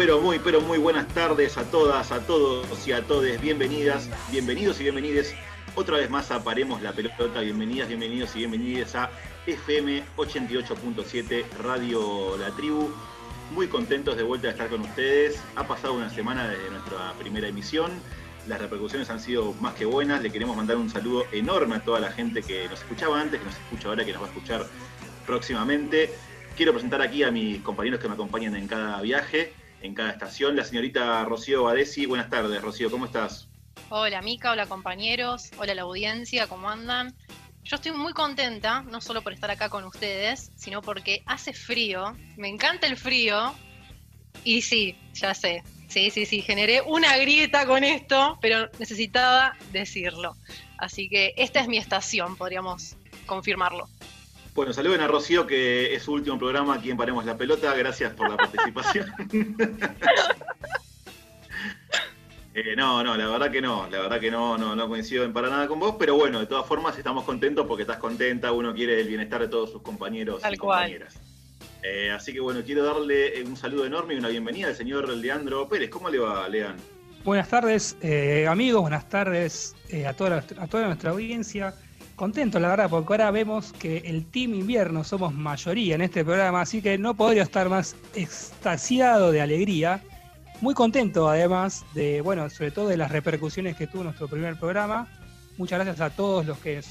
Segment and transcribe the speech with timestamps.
[0.00, 3.38] pero muy, pero muy buenas tardes a todas, a todos y a todes.
[3.38, 5.34] Bienvenidas, bienvenidos y bienvenides
[5.74, 7.40] otra vez más a Paremos la Pelota.
[7.40, 9.10] Bienvenidas, bienvenidos y bienvenidas a
[9.46, 12.88] FM 88.7 Radio La Tribu.
[13.50, 15.38] Muy contentos de vuelta de estar con ustedes.
[15.56, 17.90] Ha pasado una semana desde nuestra primera emisión.
[18.48, 20.22] Las repercusiones han sido más que buenas.
[20.22, 23.44] Le queremos mandar un saludo enorme a toda la gente que nos escuchaba antes, que
[23.44, 24.66] nos escucha ahora, que nos va a escuchar
[25.26, 26.10] próximamente.
[26.56, 30.56] Quiero presentar aquí a mis compañeros que me acompañan en cada viaje, en cada estación.
[30.56, 32.06] La señorita Rocío Badesi.
[32.06, 33.48] Buenas tardes, Rocío, ¿cómo estás?
[33.88, 37.14] Hola Mica, hola compañeros, hola la audiencia, ¿cómo andan?
[37.64, 42.16] Yo estoy muy contenta, no solo por estar acá con ustedes, sino porque hace frío,
[42.36, 43.54] me encanta el frío,
[44.44, 50.36] y sí, ya sé, sí, sí, sí, generé una grieta con esto, pero necesitaba decirlo.
[50.78, 52.96] Así que esta es mi estación, podríamos
[53.26, 53.88] confirmarlo.
[54.60, 57.74] Bueno, saluden a Rocío, que es su último programa aquí en Paremos la Pelota.
[57.74, 59.06] Gracias por la participación.
[62.52, 65.48] Eh, no, no, la verdad que no, la verdad que no, no, no coincido para
[65.48, 69.00] nada con vos, pero bueno, de todas formas estamos contentos porque estás contenta, uno quiere
[69.00, 71.18] el bienestar de todos sus compañeros y compañeras.
[71.84, 75.68] Eh, así que bueno, quiero darle un saludo enorme y una bienvenida al señor Leandro
[75.68, 75.90] Pérez.
[75.90, 76.76] ¿Cómo le va, Lean?
[77.24, 81.72] Buenas tardes, eh, amigos, buenas tardes a, toda, a toda nuestra audiencia.
[82.20, 86.60] Contento, la verdad, porque ahora vemos que el Team Invierno somos mayoría en este programa,
[86.60, 90.02] así que no podría estar más extasiado de alegría
[90.60, 95.08] muy contento además de, bueno, sobre todo de las repercusiones que tuvo nuestro primer programa.
[95.56, 96.82] Muchas gracias a todos los que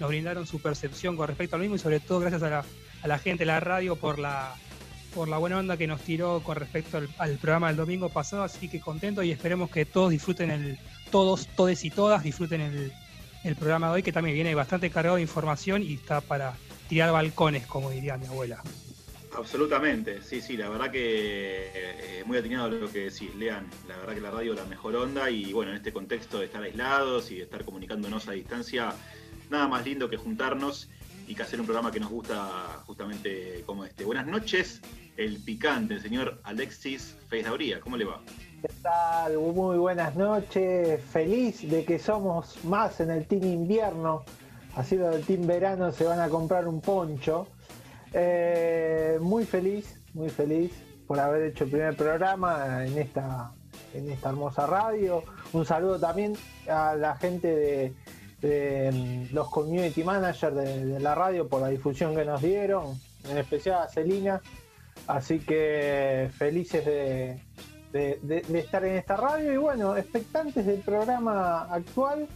[0.00, 2.64] nos brindaron su percepción con respecto al mismo y sobre todo gracias a
[3.06, 4.54] la, gente de la radio por la,
[5.14, 8.42] por la buena onda que nos tiró con respecto al, programa del domingo pasado.
[8.42, 10.78] Así que contento y esperemos que todos disfruten el,
[11.10, 12.90] todos, todes y todas disfruten el,
[13.44, 16.54] el programa de hoy que también viene bastante cargado de información y está para
[16.88, 18.62] tirar balcones, como diría mi abuela.
[19.36, 24.14] Absolutamente, sí, sí, la verdad que eh, muy atinado lo que decís, Lean, la verdad
[24.14, 27.36] que la radio la mejor onda y bueno, en este contexto de estar aislados y
[27.36, 28.92] de estar comunicándonos a distancia,
[29.50, 30.88] nada más lindo que juntarnos
[31.28, 34.04] y que hacer un programa que nos gusta justamente como este.
[34.04, 34.80] Buenas noches,
[35.16, 38.20] el picante, el señor Alexis Feisauría, ¿cómo le va?
[38.60, 39.38] ¿Qué tal?
[39.38, 44.24] Muy buenas noches, feliz de que somos más en el team invierno,
[44.74, 47.46] así lo del team verano se van a comprar un poncho
[48.12, 50.72] eh, muy feliz, muy feliz
[51.06, 53.52] por haber hecho el primer programa en esta,
[53.94, 55.22] en esta hermosa radio.
[55.52, 56.34] Un saludo también
[56.68, 57.94] a la gente
[58.40, 62.98] de, mm, los community managers de, la radio por la difusión que nos dieron,
[63.30, 64.40] en especial a Celina.
[65.06, 67.40] Así que felices de,
[67.92, 72.26] de, estar en esta radio y bueno, expectantes del programa actual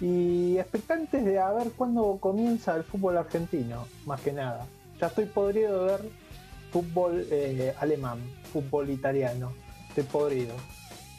[0.00, 4.66] y expectantes de a ver cuándo comienza el fútbol argentino, más que nada
[5.02, 6.00] ya estoy podrido de ver
[6.70, 8.20] fútbol eh, alemán,
[8.52, 9.52] fútbol italiano.
[9.88, 10.54] Estoy podrido.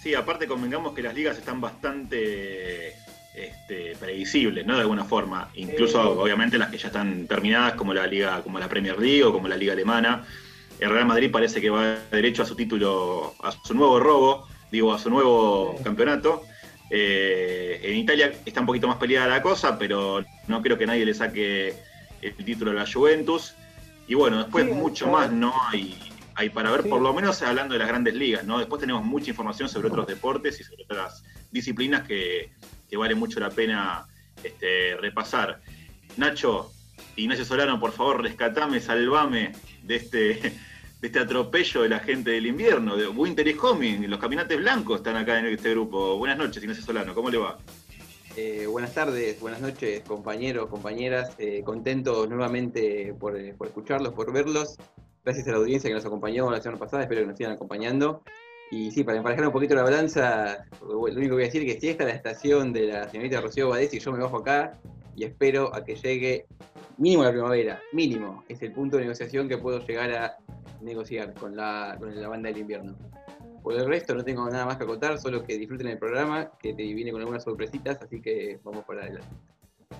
[0.01, 2.93] Sí, aparte convengamos que las ligas están bastante
[3.35, 4.75] este, previsibles, ¿no?
[4.75, 5.49] De alguna forma.
[5.55, 9.33] Incluso, obviamente, las que ya están terminadas, como la liga, como la Premier League o
[9.33, 10.25] como la Liga Alemana.
[10.79, 14.93] El Real Madrid parece que va derecho a su título, a su nuevo robo, digo,
[14.93, 16.43] a su nuevo campeonato.
[16.89, 21.05] Eh, en Italia está un poquito más peleada la cosa, pero no creo que nadie
[21.05, 21.73] le saque
[22.21, 23.55] el título a la Juventus.
[24.07, 25.97] Y bueno, después mucho más no hay,
[26.35, 28.59] hay para ver, por lo menos hablando de las grandes ligas, ¿no?
[28.59, 32.51] Después tenemos mucha información sobre otros deportes y sobre otras disciplinas que,
[32.95, 34.05] vale mucho la pena
[34.43, 35.61] este, repasar.
[36.17, 36.71] Nacho,
[37.15, 39.53] Ignacio Solano, por favor, rescatame, salvame
[39.83, 40.53] de este, de
[41.01, 42.95] este atropello de la gente del invierno.
[42.97, 46.17] De Winter is coming, los caminantes blancos están acá en este grupo.
[46.17, 47.57] Buenas noches, Ignacio Solano, ¿cómo le va?
[48.35, 51.35] Eh, buenas tardes, buenas noches, compañeros, compañeras.
[51.37, 54.77] Eh, contentos nuevamente por, eh, por, escucharlos, por verlos.
[55.23, 58.23] Gracias a la audiencia que nos acompañó la semana pasada, espero que nos sigan acompañando.
[58.71, 61.75] Y sí, para emparejar un poquito la balanza, lo único que voy a decir es
[61.75, 64.79] que si esta es la estación de la señorita Rocío Badesi, yo me bajo acá
[65.15, 66.47] y espero a que llegue
[66.97, 68.43] mínimo la primavera, mínimo.
[68.47, 70.37] Es el punto de negociación que puedo llegar a
[70.81, 72.95] negociar con la, con la banda del invierno.
[73.61, 76.73] Por el resto no tengo nada más que acotar, solo que disfruten el programa, que
[76.73, 79.27] te viene con algunas sorpresitas, así que vamos para adelante.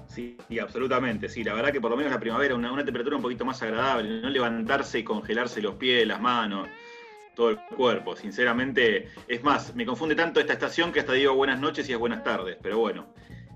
[0.08, 1.44] Sí, absolutamente, sí.
[1.44, 4.22] La verdad que por lo menos la primavera, una, una temperatura un poquito más agradable,
[4.22, 6.68] no levantarse y congelarse los pies, las manos,
[7.36, 8.16] todo el cuerpo.
[8.16, 11.98] Sinceramente, es más, me confunde tanto esta estación que hasta digo buenas noches y es
[11.98, 13.08] buenas tardes, pero bueno,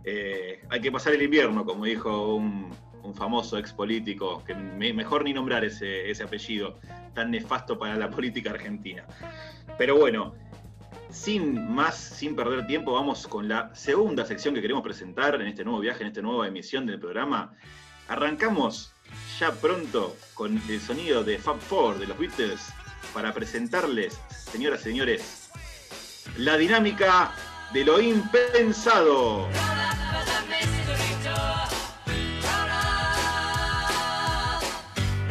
[0.04, 2.72] eh, hay que pasar el invierno, como dijo un,
[3.08, 6.78] un famoso ex político, que mejor ni nombrar ese, ese apellido
[7.14, 9.06] tan nefasto para la política argentina.
[9.78, 10.36] Pero bueno,
[11.10, 15.64] sin más, sin perder tiempo, vamos con la segunda sección que queremos presentar en este
[15.64, 17.54] nuevo viaje, en esta nueva emisión del programa.
[18.10, 18.94] Arrancamos
[19.40, 22.74] ya pronto con el sonido de Fab Four de los Beatles
[23.14, 25.50] para presentarles, señoras y señores,
[26.38, 27.32] la dinámica
[27.74, 29.48] de lo impensado.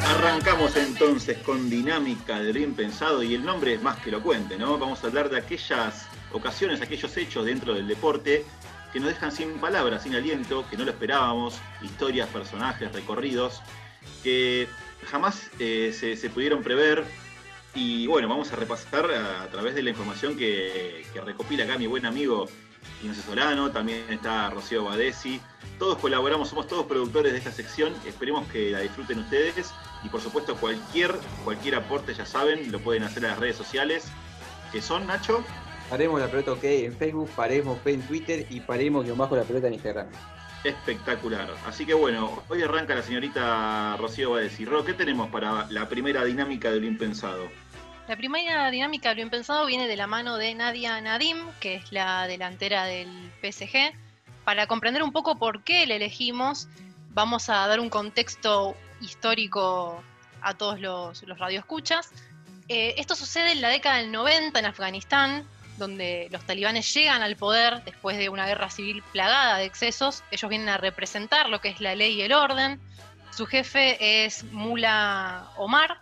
[0.08, 4.56] Arrancamos entonces con dinámica de lo impensado y el nombre es más que lo cuente,
[4.56, 4.78] ¿no?
[4.78, 8.44] Vamos a hablar de aquellas ocasiones, aquellos hechos dentro del deporte
[8.92, 13.62] que nos dejan sin palabras, sin aliento, que no lo esperábamos, historias, personajes, recorridos,
[14.22, 14.68] que
[15.10, 17.04] jamás eh, se, pudieron prever.
[17.74, 22.06] Y bueno, vamos a repasar a, través de la información que, recopila acá mi buen
[22.06, 22.46] amigo
[23.02, 25.40] Inés Solano, también está Rocío Badesi.
[25.80, 30.20] Todos colaboramos, somos todos productores de esta sección, esperemos que la disfruten ustedes y por
[30.20, 31.14] supuesto cualquier,
[31.44, 34.06] cualquier aporte, ya saben, lo pueden hacer en las redes sociales,
[34.72, 35.44] que son, Nacho.
[35.90, 39.44] Paremos la pelota OK en Facebook, paremos P en Twitter y paremos guion bajo la
[39.44, 40.08] pelota en Instagram.
[40.64, 41.48] Espectacular.
[41.64, 45.66] Así que bueno, hoy arranca la señorita Rocío va a decir, Ro, ¿qué tenemos para
[45.70, 47.49] la primera dinámica de lo impensado?
[48.08, 51.92] La primera dinámica de lo impensado viene de la mano de Nadia Nadim, que es
[51.92, 53.08] la delantera del
[53.42, 53.92] PSG.
[54.44, 56.69] Para comprender un poco por qué la elegimos,
[57.10, 60.02] vamos a dar un contexto histórico
[60.40, 62.10] a todos los, los radioescuchas.
[62.69, 65.48] Eh, esto sucede en la década del 90 en Afganistán,
[65.78, 70.25] donde los talibanes llegan al poder después de una guerra civil plagada de excesos.
[70.31, 72.81] Ellos vienen a representar lo que es la ley y el orden.
[73.31, 76.00] Su jefe es Mullah Omar.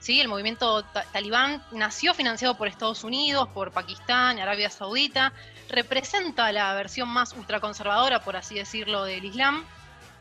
[0.00, 0.20] ¿sí?
[0.20, 5.32] El movimiento talibán nació financiado por Estados Unidos, por Pakistán, Arabia Saudita.
[5.68, 9.64] Representa la versión más ultraconservadora, por así decirlo, del Islam.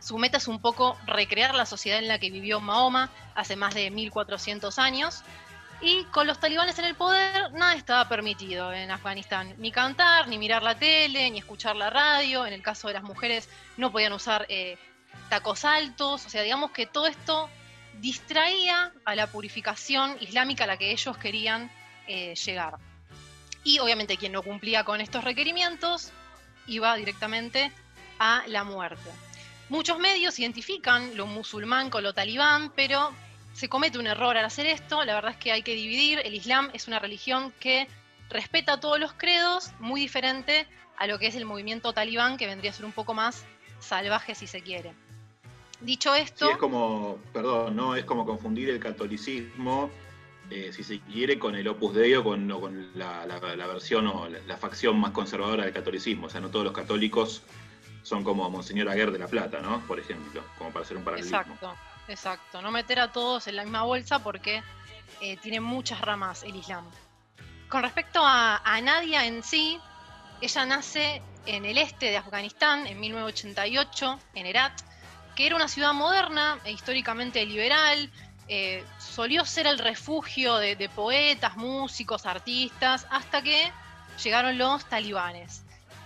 [0.02, 3.74] Su meta es un poco recrear la sociedad en la que vivió Mahoma hace más
[3.74, 5.24] de 1400 años
[5.82, 9.56] y con los talibanes en el poder, nada estaba permitido en Afganistán.
[9.58, 12.46] Ni cantar, ni mirar la tele, ni escuchar la radio.
[12.46, 14.78] En el caso de las mujeres, no podían usar eh,
[15.30, 16.24] tacos altos.
[16.28, 17.50] O sea, digamos que todo esto
[18.00, 21.72] distraía a la purificación islámica a la que ellos querían
[22.08, 22.78] eh, llegar.
[23.64, 26.12] Y obviamente quien no cumplía con estos requerimientos
[26.68, 27.72] iba directamente
[28.20, 29.10] a la muerte.
[29.72, 33.10] Muchos medios identifican lo musulmán con lo talibán, pero
[33.54, 35.06] se comete un error al hacer esto.
[35.06, 36.20] La verdad es que hay que dividir.
[36.26, 37.88] El Islam es una religión que
[38.30, 42.72] respeta todos los credos, muy diferente a lo que es el movimiento talibán, que vendría
[42.72, 43.46] a ser un poco más
[43.80, 44.92] salvaje si se quiere.
[45.80, 46.48] Dicho esto...
[46.48, 47.96] Sí, es como, perdón, ¿no?
[47.96, 49.90] Es como confundir el catolicismo,
[50.50, 52.46] eh, si se quiere, con el Opus Dei o con,
[52.94, 56.28] la, versión o la, facción más conservadora del catolicismo.
[56.28, 57.44] O sea, no todos los católicos
[58.04, 59.82] son como Monseñor Aguer de la Plata, ¿no?
[59.88, 61.38] Por ejemplo, como para hacer un paralelismo.
[61.38, 61.76] Exacto.
[62.08, 64.62] Exacto, no meter a todos en la misma bolsa porque
[65.22, 66.86] eh, tiene muchas ramas el Islam.
[67.70, 69.80] Con respecto a, Nadia en sí,
[70.42, 74.74] ella nace en el este de Afganistán en 1988, en Herat,
[75.36, 78.12] que era una ciudad moderna e históricamente liberal,
[78.50, 83.72] eh, solió ser el refugio de, poetas, músicos, artistas, hasta que
[84.22, 85.64] llegaron los talibanes.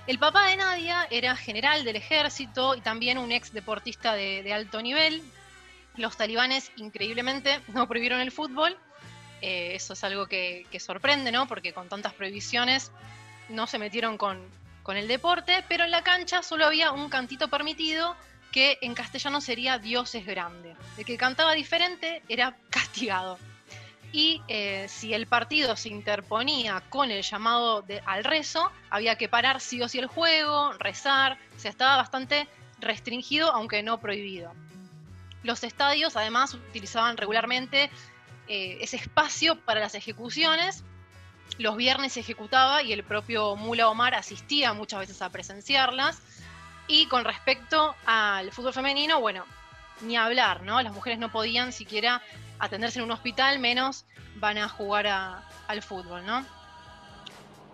[0.07, 4.81] El papá de Nadia era general del ejército y también un ex deportista de alto
[4.81, 5.23] nivel,
[5.97, 8.77] los talibanes, increíblemente, no prohibieron el fútbol.
[9.41, 11.47] Eh, eso es algo que, sorprende, ¿no?
[11.47, 12.91] Porque con tantas prohibiciones
[13.49, 14.41] no se metieron con,
[14.83, 18.15] con el deporte, pero en la cancha solo había un cantito permitido
[18.51, 20.75] que en castellano sería Dios es grande.
[20.97, 23.37] El que cantaba diferente era castigado.
[24.15, 29.59] Y eh, si el partido se interponía con el llamado al rezo, había que parar
[29.59, 32.47] sí o sí el juego, rezar, o sea, estaba bastante
[32.79, 34.53] restringido, aunque no prohibido.
[35.43, 37.91] Los estadios además utilizaban regularmente
[38.47, 40.85] eh, ese espacio para las ejecuciones.
[41.57, 46.21] Los viernes se ejecutaba y el propio Mula Omar asistía muchas veces a presenciarlas.
[46.87, 49.43] Y con respecto al fútbol femenino, bueno,
[50.01, 50.81] ni hablar, ¿no?
[50.81, 52.21] Las mujeres no podían siquiera
[52.59, 56.45] atenderse en un hospital, menos van a jugar al fútbol, ¿no?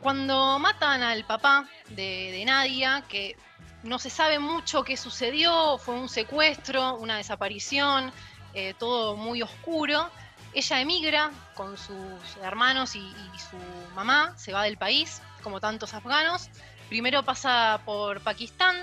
[0.02, 3.38] Cuando matan al papá de, Nadia, que
[3.84, 8.12] no se sabe mucho qué sucedió, fue un secuestro, una desaparición,
[8.54, 10.10] eh, todo muy oscuro.
[10.54, 13.58] Ella emigra con sus hermanos y, su
[13.96, 16.50] mamá, se va del país, como tantos afganos.
[16.90, 18.76] Primero pasa por Pakistán,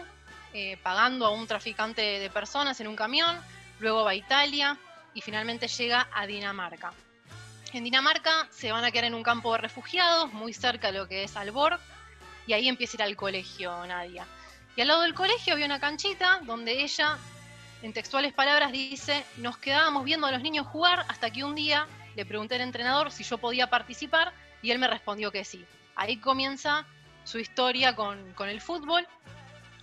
[0.52, 3.38] eh, pagando a un traficante de personas en un camión,
[3.81, 4.78] luego va a Italia
[5.14, 6.93] y finalmente llega a Dinamarca.
[7.73, 11.09] En Dinamarca se van a quedar en un campo de refugiados, muy cerca de lo
[11.09, 11.78] que es Alborg,
[12.47, 14.26] y ahí empieza a ir al colegio Nadia.
[14.75, 17.19] Y al lado del colegio había una canchita donde ella,
[17.83, 21.87] en textuales palabras, dice, nos quedábamos viendo a los niños jugar hasta que un día
[22.17, 25.64] le pregunté al entrenador si yo podía participar y él me respondió que sí.
[25.95, 26.87] Ahí comienza
[27.25, 29.07] su historia con, el fútbol.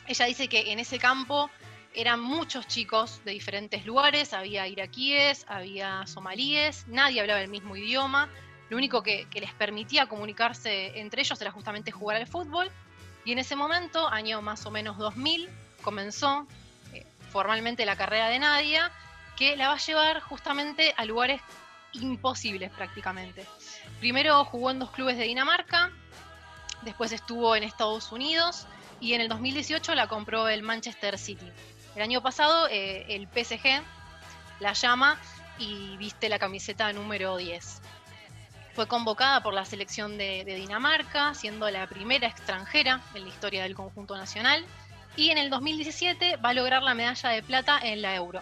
[0.08, 1.50] Ella dice que en ese campo
[1.94, 8.30] eran muchos chicos de diferentes lugares, había iraquíes, había somalíes, nadie hablaba el mismo idioma,
[8.70, 12.70] lo único que, les permitía comunicarse entre ellos era justamente jugar al fútbol,
[13.24, 15.50] y en ese momento, año más o menos 2000,
[15.82, 16.48] comenzó
[16.94, 18.92] eh, formalmente la carrera de Nadia,
[19.38, 21.42] que la va a llevar justamente a lugares
[21.94, 23.46] imposibles prácticamente.
[24.00, 25.92] Primero jugó en dos clubes de Dinamarca,
[26.82, 28.68] después estuvo en Estados Unidos
[29.06, 31.46] y en el 2018 la compró el Manchester City.
[31.96, 33.84] El año pasado eh, el PSG
[34.60, 35.20] la llama
[35.60, 37.82] y viste la camiseta número 10.
[38.74, 43.76] Fue convocada por la selección de, Dinamarca, siendo la primera extranjera en la historia del
[43.76, 44.66] conjunto nacional.
[45.16, 48.42] Y en el 2017 va a lograr la medalla de plata en la Euro.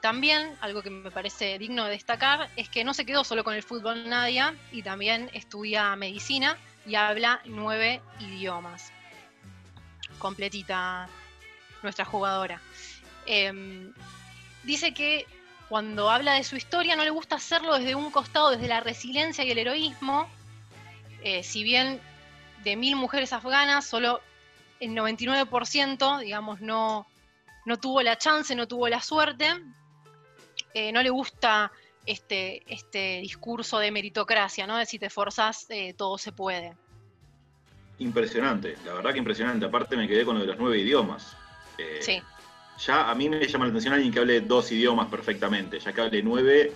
[0.00, 3.54] También, algo que me parece digno de destacar, es que no se quedó solo con
[3.54, 8.92] el fútbol Nadia y también estudia medicina y habla nueve idiomas.
[10.22, 11.08] Completita
[11.82, 12.60] nuestra jugadora.
[13.26, 13.92] Em,
[14.62, 15.26] dice que
[15.68, 19.42] cuando habla de su historia no le gusta hacerlo desde un costado, desde la resiliencia
[19.42, 20.28] y el heroísmo.
[21.24, 22.00] Eh, si bien
[22.62, 24.20] de mil mujeres afganas, solo
[24.78, 27.08] el 99%, digamos, no,
[27.66, 29.48] no tuvo la chance, no tuvo la suerte.
[30.72, 31.72] Eh, no le gusta
[32.06, 34.76] este, este discurso de meritocracia, ¿no?
[34.76, 36.76] De si te esforzas, eh, todo se puede.
[38.02, 39.66] Impresionante, la verdad que impresionante.
[39.66, 41.36] Aparte me quedé con lo de los nueve idiomas.
[42.00, 42.22] sí
[42.78, 46.00] ya a mí me llama la atención alguien que hable dos idiomas perfectamente, ya que
[46.00, 46.72] hable nueve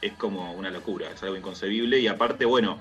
[0.00, 2.78] es como una locura, es algo inconcebible y aparte, bueno,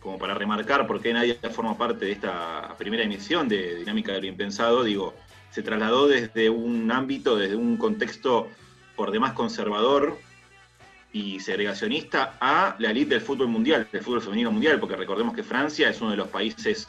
[0.00, 4.26] como para remarcar por qué nadie forma parte de esta primera emisión de Dinámica del
[4.26, 5.14] Impensado, digo,
[5.50, 8.48] se trasladó desde un ámbito, desde un contexto
[8.96, 10.18] por demás conservador
[11.12, 15.42] y segregacionista a la elite del fútbol mundial, del fútbol femenino mundial, porque recordemos que
[15.42, 16.88] Francia es uno de los países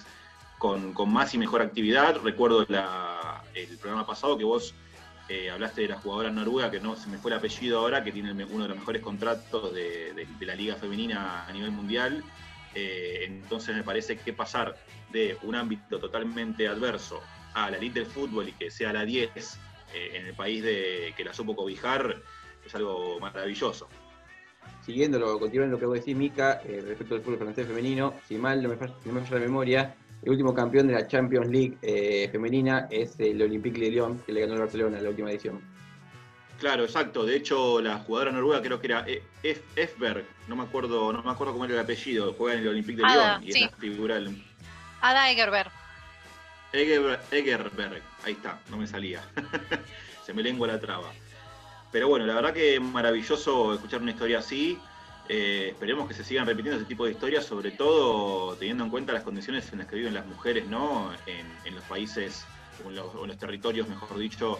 [0.60, 2.18] con, más y mejor actividad.
[2.18, 4.76] Recuerdo el programa pasado que vos
[5.30, 8.12] eh, hablaste de la jugadora noruega, que no se me fue el apellido ahora, que
[8.12, 12.24] tiene uno de los mejores contratos de, la liga femenina a nivel mundial.
[12.76, 14.76] Eh, entonces me parece que pasar
[15.12, 17.22] de un ámbito totalmente adverso
[17.54, 19.30] a la elite del fútbol y que sea la 10
[19.94, 22.22] eh, en el país de, que la supo cobijar
[22.66, 23.88] es algo maravilloso.
[24.86, 28.70] Siguiéndolo, continuando lo que vos decís, Mica, respecto al fútbol francés femenino, si mal no
[28.70, 32.30] me falla, no me falla la memoria, el último campeón de la Champions League eh,
[32.32, 35.62] femenina es el Olympique de Lyon, que le ganó al Barcelona en la última edición.
[36.60, 37.26] Claro, exacto.
[37.26, 39.06] De hecho, la jugadora noruega creo que era
[39.44, 43.02] Efberg, no me acuerdo, no me acuerdo cómo era el apellido, juega en el Olympique
[43.02, 44.22] de Lyon y es la figura
[45.02, 45.72] Ada Egerberg.
[46.74, 49.24] Egerberg, ahí está, no me salía.
[50.26, 51.12] Se me lengua la traba.
[51.92, 54.78] Pero bueno, la verdad que es maravilloso escuchar una historia así.
[55.32, 59.14] Eh, esperemos que se sigan repitiendo ese tipo de historias, sobre todo teniendo en cuenta
[59.14, 61.12] las condiciones en las que viven las mujeres, ¿no?
[61.28, 62.48] En, los países
[62.84, 62.96] o en
[63.28, 64.58] los, territorios, mejor dicho,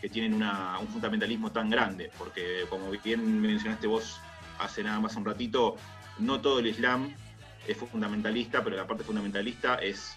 [0.00, 2.10] que tienen un fundamentalismo tan grande.
[2.16, 4.18] Porque, como bien mencionaste vos
[4.58, 5.76] hace nada más un ratito,
[6.18, 7.14] no todo el Islam
[7.68, 10.16] es fundamentalista, pero la parte fundamentalista es.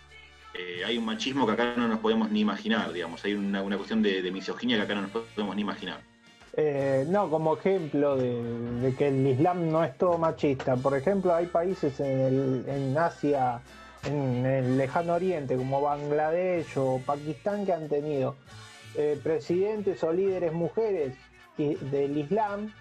[0.53, 3.23] Eh, hay un machismo que acá no nos podemos ni imaginar, digamos.
[3.25, 6.08] Hay una, cuestión de, de misoginia que acá no nos podemos ni imaginar.
[6.53, 10.75] Eh, no, como ejemplo de, que el Islam no es todo machista.
[10.75, 13.61] Por ejemplo, hay países en, Asia,
[14.05, 18.35] en el lejano oriente, como Bangladesh o Pakistán, que han tenido
[18.95, 21.15] eh, presidentes o líderes mujeres
[21.57, 22.73] del Islam,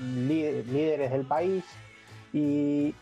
[0.00, 1.64] líderes del país,
[2.32, 2.94] y,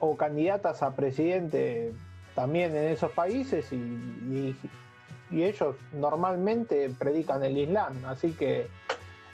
[0.00, 1.92] o candidatas a presidente
[2.34, 4.56] también en esos países, y
[5.30, 8.04] ellos normalmente predican el Islam.
[8.06, 8.68] Así que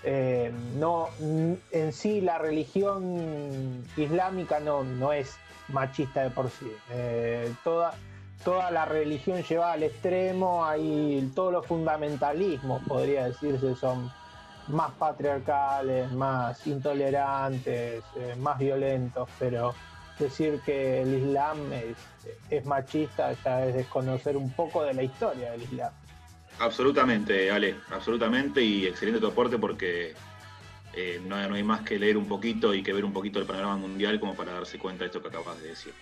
[0.05, 5.37] eh, no, en sí la religión islámica no, no es
[5.69, 6.71] machista de por sí.
[6.91, 7.95] Eh, toda,
[8.45, 14.11] toda la religión lleva al extremo, hay todos los fundamentalismos, podría decirse, son
[14.69, 19.75] más patriarcales, más intolerantes, eh, más violentos, pero
[20.19, 21.97] decir que el Islam es,
[22.51, 25.93] es machista ya es desconocer un poco de la historia del Islam.
[26.59, 30.15] Absolutamente, Ale, absolutamente, y excelente tu aporte porque
[30.95, 33.77] eh, no, hay más que leer un poquito y que ver un poquito el panorama
[33.77, 35.93] mundial como para darse cuenta de esto que acabas de decir.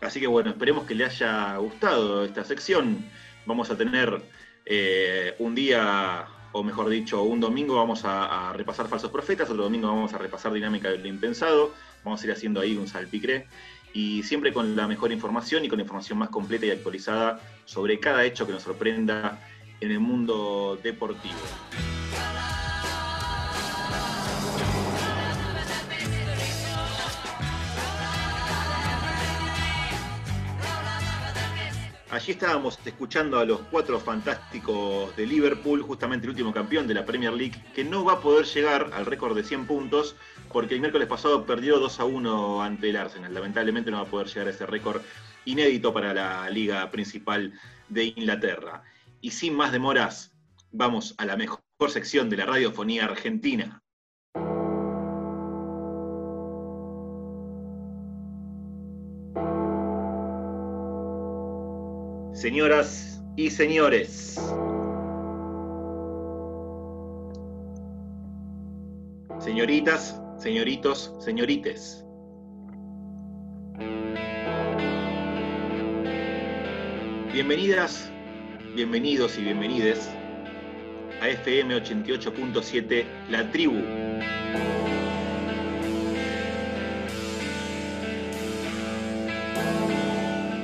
[0.00, 3.04] Así que bueno, esperemos que le haya gustado esta sección.
[3.44, 4.22] Vamos a tener
[4.64, 9.88] eh, un día, o mejor dicho, un domingo vamos a, repasar Falsos Profetas, otro domingo
[9.88, 13.46] vamos a repasar Dinámica del Impensado, vamos a ir haciendo ahí un salpicré
[13.92, 17.98] y siempre con la mejor información y con la información más completa y actualizada sobre
[17.98, 19.40] cada hecho que nos sorprenda
[19.80, 21.34] en el mundo deportivo.
[32.10, 37.06] Allí estábamos escuchando a los cuatro fantásticos de Liverpool, justamente el último campeón de la
[37.06, 40.16] Premier League, que no va a poder llegar al récord de 100 puntos
[40.52, 43.32] porque el miércoles pasado perdió 2 a 1 ante el Arsenal.
[43.32, 45.02] Lamentablemente no va a poder llegar a ese récord
[45.44, 47.52] inédito para la liga principal
[47.88, 48.82] de Inglaterra.
[49.22, 50.34] Y sin más demoras,
[50.72, 53.82] vamos a la mejor sección de la radiofonía argentina.
[62.32, 64.40] Señoras y señores,
[69.38, 72.06] señoritas, señoritos, señorites.
[77.34, 78.10] Bienvenidas,
[78.74, 80.08] bienvenidos y bienvenides
[81.20, 83.82] a FM 88.7 La Tribu.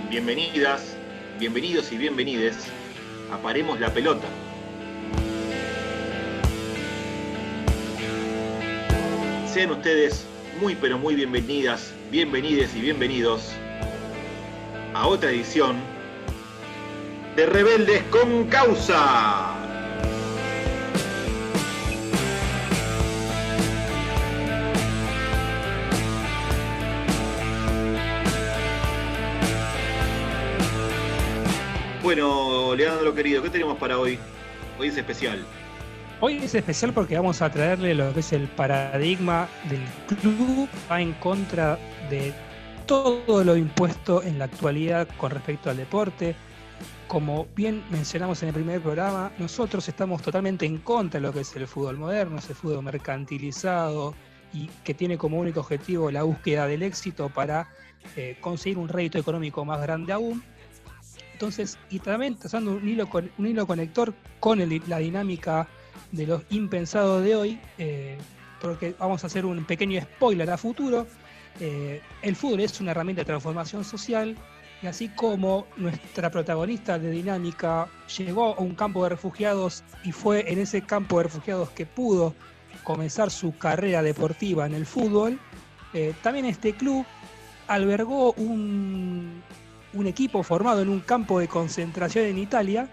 [0.09, 0.97] Bienvenidas,
[1.39, 2.57] bienvenidos y bienvenides
[3.33, 4.27] a Paremos la Pelota.
[9.53, 10.27] Sean ustedes
[10.61, 13.53] muy pero muy bienvenidas, bienvenides y bienvenidos
[14.95, 15.77] a otra edición
[17.37, 19.53] de Rebeldes con Causa.
[32.03, 34.19] Bueno, Leandro querido, ¿qué tenemos para hoy?
[34.79, 35.45] Hoy es especial.
[36.21, 41.03] Hoy es especial porque vamos a traerle lo que es el paradigma del club, va
[41.03, 41.79] en contra
[42.09, 42.33] de
[42.87, 46.35] todo lo impuesto en la actualidad con respecto al deporte,
[47.09, 51.41] como bien mencionamos en el primer programa, nosotros estamos totalmente en contra de lo que
[51.41, 54.15] es el fútbol moderno, ese fútbol mercantilizado
[54.53, 57.69] y que tiene como único objetivo la búsqueda del éxito para
[58.17, 60.43] eh, conseguir un rédito económico más grande aún.
[61.33, 65.69] Entonces, y también trazando un hilo, un hilo conector con la dinámica
[66.11, 68.17] de los impensados de hoy, eh,
[68.61, 71.07] porque vamos a hacer un pequeño spoiler a futuro.
[71.61, 74.37] Eh, el fútbol es una herramienta de transformación social
[74.87, 80.59] así como nuestra protagonista de Dinámica llegó a un campo de refugiados y fue en
[80.59, 82.35] ese campo de refugiados que pudo
[82.85, 85.39] comenzar su carrera deportiva en el fútbol,
[85.93, 87.05] eh, también este club
[87.69, 89.43] albergó un,
[90.05, 92.89] equipo formado en un campo de concentración en Italia,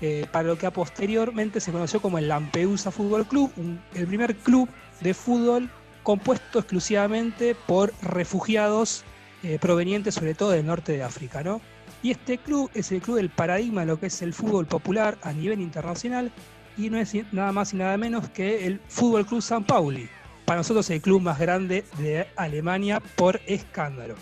[0.00, 3.52] eh, para lo que posteriormente se conoció como el Lampedusa Fútbol Club,
[3.94, 4.68] el primer club
[5.00, 5.70] de fútbol
[6.02, 9.04] compuesto exclusivamente por refugiados
[9.42, 11.60] eh, provenientes sobre todo del norte de África, ¿no?
[12.02, 15.18] Y este club es el club del paradigma de lo que es el fútbol popular
[15.22, 16.32] a nivel internacional
[16.76, 20.08] y no es nada más y nada menos que el Fútbol Club San Pauli.
[20.44, 24.16] Para nosotros el club más grande de Alemania por escándalo.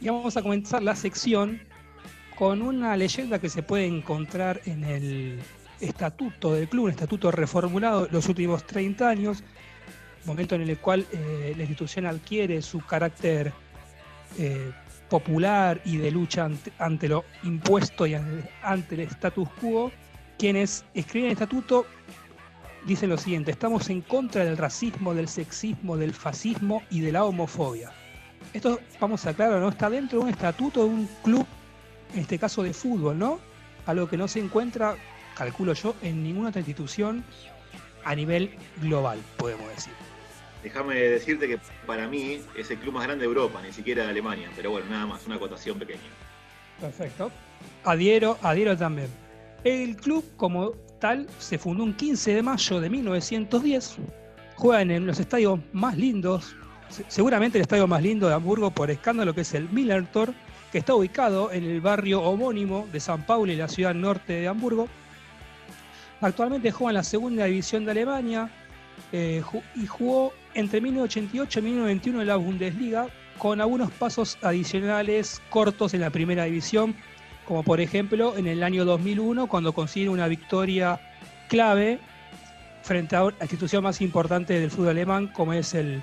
[0.00, 1.60] Y vamos a comenzar la sección
[2.36, 5.40] con una leyenda que se puede encontrar en el
[5.80, 9.42] estatuto del club, un estatuto reformulado los últimos 30 años,
[10.24, 13.52] momento en el cual eh, la institución adquiere su carácter
[14.38, 14.72] eh,
[15.08, 19.92] popular y de lucha ante, lo impuesto y ante el status quo,
[20.38, 21.86] quienes escriben el estatuto
[22.86, 27.24] dicen lo siguiente, estamos en contra del racismo, del sexismo, del fascismo y de la
[27.24, 27.92] homofobia.
[28.52, 31.46] Esto, vamos a aclarar, no está dentro de un estatuto de un club,
[32.12, 33.40] en este caso de fútbol, ¿no?
[33.86, 34.96] Algo que no se encuentra,
[35.36, 37.24] calculo yo, en ninguna otra institución
[38.04, 39.92] a nivel global, podemos decir.
[40.64, 44.08] Déjame decirte que para mí es el club más grande de Europa, ni siquiera de
[44.08, 46.00] Alemania, pero bueno, nada más, una acotación pequeña.
[46.80, 47.30] Perfecto.
[47.84, 49.08] Adhiero, adhiero también.
[49.62, 53.96] El club como tal se fundó un 15 de mayo de 1910.
[54.56, 56.56] Juegan en los estadios más lindos,
[57.08, 60.32] seguramente el estadio más lindo de Hamburgo por escándalo, que es el Millertor,
[60.72, 64.48] que está ubicado en el barrio homónimo de San Paulo y la ciudad norte de
[64.48, 64.88] Hamburgo.
[66.22, 68.50] Actualmente juega en la segunda división de Alemania
[69.12, 69.42] eh,
[69.74, 76.00] y jugó entre 1988 y 1991 en la Bundesliga, con algunos pasos adicionales cortos en
[76.00, 76.94] la primera división,
[77.44, 81.00] como por ejemplo en el año 2001, cuando consigue una victoria
[81.48, 81.98] clave
[82.82, 86.02] frente a la institución más importante del fútbol alemán, como es el,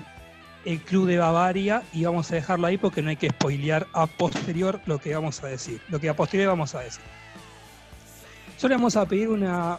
[0.64, 4.06] el Club de Bavaria, y vamos a dejarlo ahí porque no hay que spoilear a
[4.06, 7.02] posterior lo que vamos a decir, lo que a posterior vamos a decir.
[8.56, 9.78] Solo vamos a pedir una,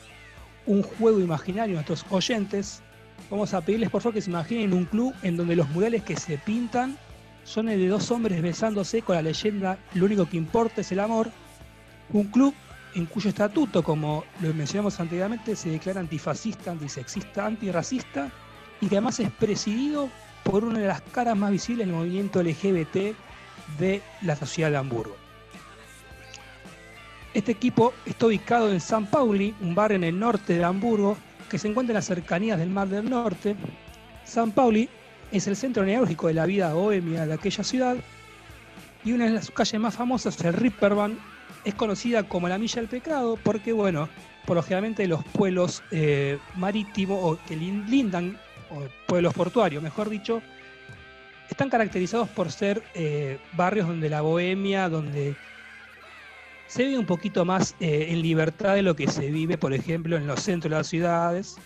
[0.66, 2.82] un juego imaginario a nuestros oyentes
[3.30, 6.16] Vamos a pedirles por favor que se imaginen un club en donde los murales que
[6.16, 6.98] se pintan
[7.44, 11.00] son el de dos hombres besándose con la leyenda Lo único que importa es el
[11.00, 11.30] amor.
[12.12, 12.54] Un club
[12.96, 18.32] en cuyo estatuto, como lo mencionamos anteriormente, se declara antifascista, antisexista, antirracista
[18.82, 20.10] y que además es presidido
[20.44, 23.16] por una de las caras más visibles del movimiento LGBT
[23.80, 25.16] de la sociedad de Hamburgo.
[27.34, 31.18] Este equipo está ubicado en San Pauli, un barrio en el norte de Hamburgo,
[31.54, 33.56] que se encuentra en las cercanías del Mar del Norte.
[34.26, 34.90] San Pauli
[35.32, 37.96] es el centro neurálgico de la vida bohemia de aquella ciudad
[39.06, 41.20] y una de las calles más famosas, el Ripperbahn,
[41.64, 44.10] es conocida como la Milla del Pecado porque, bueno,
[44.48, 48.36] por lo generalmente los pueblos eh, marítimos o que lindan,
[48.72, 50.42] o pueblos portuarios, mejor dicho,
[51.52, 55.36] están caracterizados por ser eh, barrios donde la bohemia, donde
[56.74, 60.18] se vive un poquito más eh, en libertad de lo que se vive, por ejemplo,
[60.18, 61.58] en los centros de las ciudades.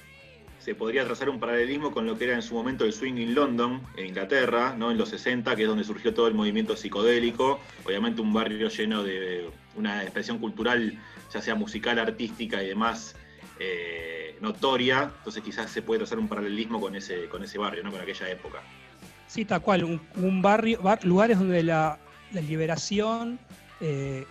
[0.60, 3.34] Se podría trazar un paralelismo con lo que era en su momento el swing in
[3.34, 4.91] London, en Inglaterra, ¿no?
[4.91, 7.62] en los 60, que es donde surgió todo el movimiento psicodélico.
[7.86, 11.00] Obviamente un barrio lleno de una expresión cultural,
[11.34, 13.15] ya sea musical, artística y demás,
[13.62, 15.13] eh, notoria.
[15.20, 17.91] Entonces quizás se puede trazar un paralelismo con ese, con ese barrio, ¿no?
[17.91, 18.62] con aquella época.
[19.28, 21.98] Sí, tal cual, un, barrio, lugares donde la,
[22.34, 23.39] liberación
[23.80, 24.26] eh,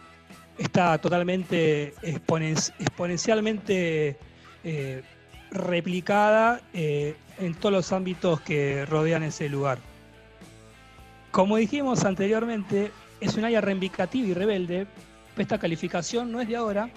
[0.59, 4.17] está totalmente exponencialmente
[4.65, 5.03] eh,
[5.51, 9.79] replicada eh, en todos los ámbitos que rodean ese lugar.
[11.31, 12.91] Como dijimos anteriormente,
[13.21, 14.87] es un área reivindicativa y rebelde.
[15.37, 16.89] Esta calificación no es de ahora,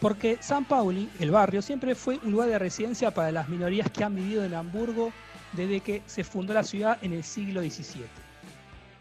[0.00, 4.02] porque San Pauli, el barrio, siempre fue un lugar de residencia para las minorías que
[4.02, 5.12] han vivido en Hamburgo
[5.52, 8.06] desde que se fundó la ciudad en el siglo XVII.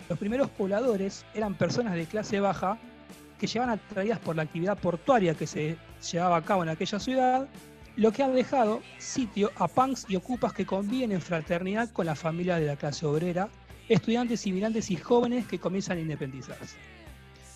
[0.10, 2.78] Los primeros pobladores eran personas de clase baja
[3.46, 5.78] que llevan atraídas por la actividad portuaria que se
[6.12, 7.48] llevaba a cabo en aquella ciudad,
[7.96, 12.16] lo que ha dejado sitio a punks y ocupas que conviven en fraternidad con la
[12.16, 13.50] familia de la clase obrera,
[13.88, 16.76] estudiantes, inmigrantes y jóvenes que comienzan a independizarse.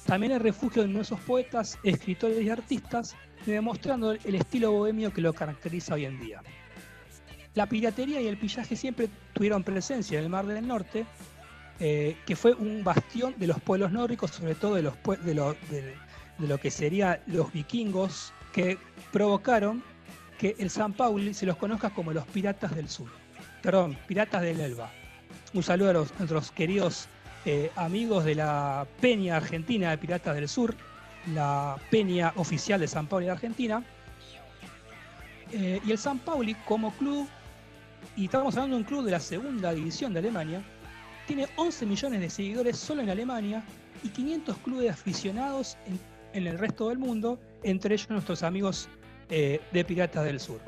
[0.06, 3.16] También es refugio de numerosos poetas, escritores y artistas,
[3.48, 6.44] demostrando el estilo bohemio que lo caracteriza hoy en día.
[7.56, 11.08] La piratería y el pillaje siempre tuvieron presencia en el Mar del Norte,
[11.80, 15.54] eh, que fue un bastión de los pueblos nórdicos, sobre todo de, los, de, lo,
[15.70, 15.96] de,
[16.40, 18.78] lo que serían los vikingos, que
[19.12, 19.82] provocaron
[20.38, 23.10] que el San Pauli se los conozca como los piratas del sur.
[23.62, 24.92] Perdón, piratas del Elba.
[25.54, 27.08] Un saludo a, nuestros queridos
[27.46, 30.76] eh, amigos de la Peña Argentina de Piratas del Sur,
[31.34, 33.84] la peña oficial de San Pauli de Argentina.
[35.52, 37.28] Eh, y el San Pauli como club,
[38.16, 40.62] y estamos hablando de un club de la segunda división de Alemania,
[41.30, 43.64] tiene 11 millones de seguidores solo en Alemania
[44.04, 45.78] y 500 clubes aficionados
[46.34, 48.90] en, el resto del mundo, entre ellos nuestros amigos
[49.30, 50.60] eh, de Piratas del Sur.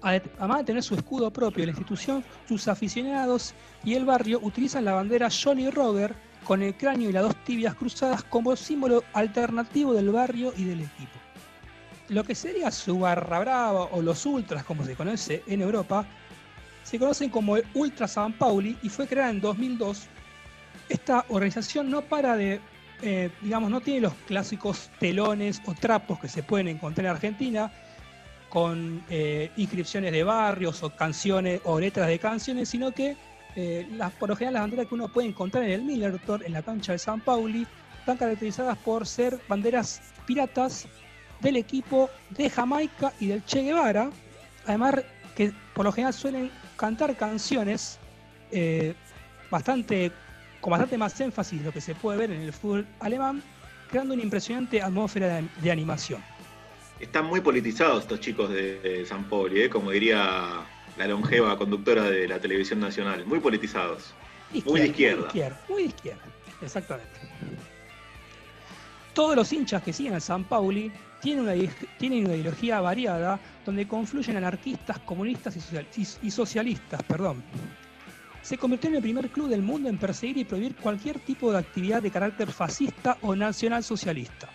[0.00, 3.52] Además de tener su escudo propio, la institución, sus aficionados
[3.84, 7.74] y el barrio utilizan la bandera Jolly Roger con el cráneo y las dos tibias
[7.74, 11.12] cruzadas como símbolo alternativo del barrio y del equipo.
[12.08, 16.06] Lo que sería su barra brava o los ultras, como se conoce en Europa,
[16.82, 20.06] se conocen como el Ultra San Pauli y fue creada en 2002.
[20.88, 22.60] Esta organización no para de,
[23.02, 27.72] eh, digamos, no tiene los clásicos telones o trapos que se pueden encontrar en Argentina,
[28.52, 33.16] con eh, inscripciones de barrios o canciones o letras de canciones, sino que
[33.56, 36.52] eh, las, por lo general las banderas que uno puede encontrar en el Millerton, en
[36.52, 37.66] la cancha de San Pauli,
[37.98, 40.86] están caracterizadas por ser banderas piratas
[41.40, 44.10] del equipo de Jamaica y del Che Guevara,
[44.66, 44.96] además
[45.34, 46.50] que por lo general suelen
[46.82, 47.96] cantar canciones
[48.50, 48.92] eh,
[49.48, 50.10] bastante,
[50.60, 53.40] con bastante más énfasis de lo que se puede ver en el fútbol alemán,
[53.88, 56.20] creando una impresionante atmósfera de, animación.
[56.98, 59.70] Están muy politizados estos chicos de, San Pauli, ¿eh?
[59.70, 60.66] como diría
[60.98, 63.24] la longeva conductora de la televisión nacional.
[63.26, 64.12] Muy politizados.
[64.66, 65.20] muy de izquierda.
[65.20, 66.22] Muy izquierda, muy de izquierda,
[66.62, 67.20] exactamente.
[69.14, 70.90] Todos los hinchas que siguen a San Pauli
[71.22, 75.56] tienen una ideología variada donde confluyen anarquistas, comunistas
[76.22, 77.02] y, socialistas.
[77.04, 77.42] Perdón.
[78.42, 81.58] Se convirtió en el primer club del mundo en perseguir y prohibir cualquier tipo de
[81.58, 84.48] actividad de carácter fascista o nacionalsocialista.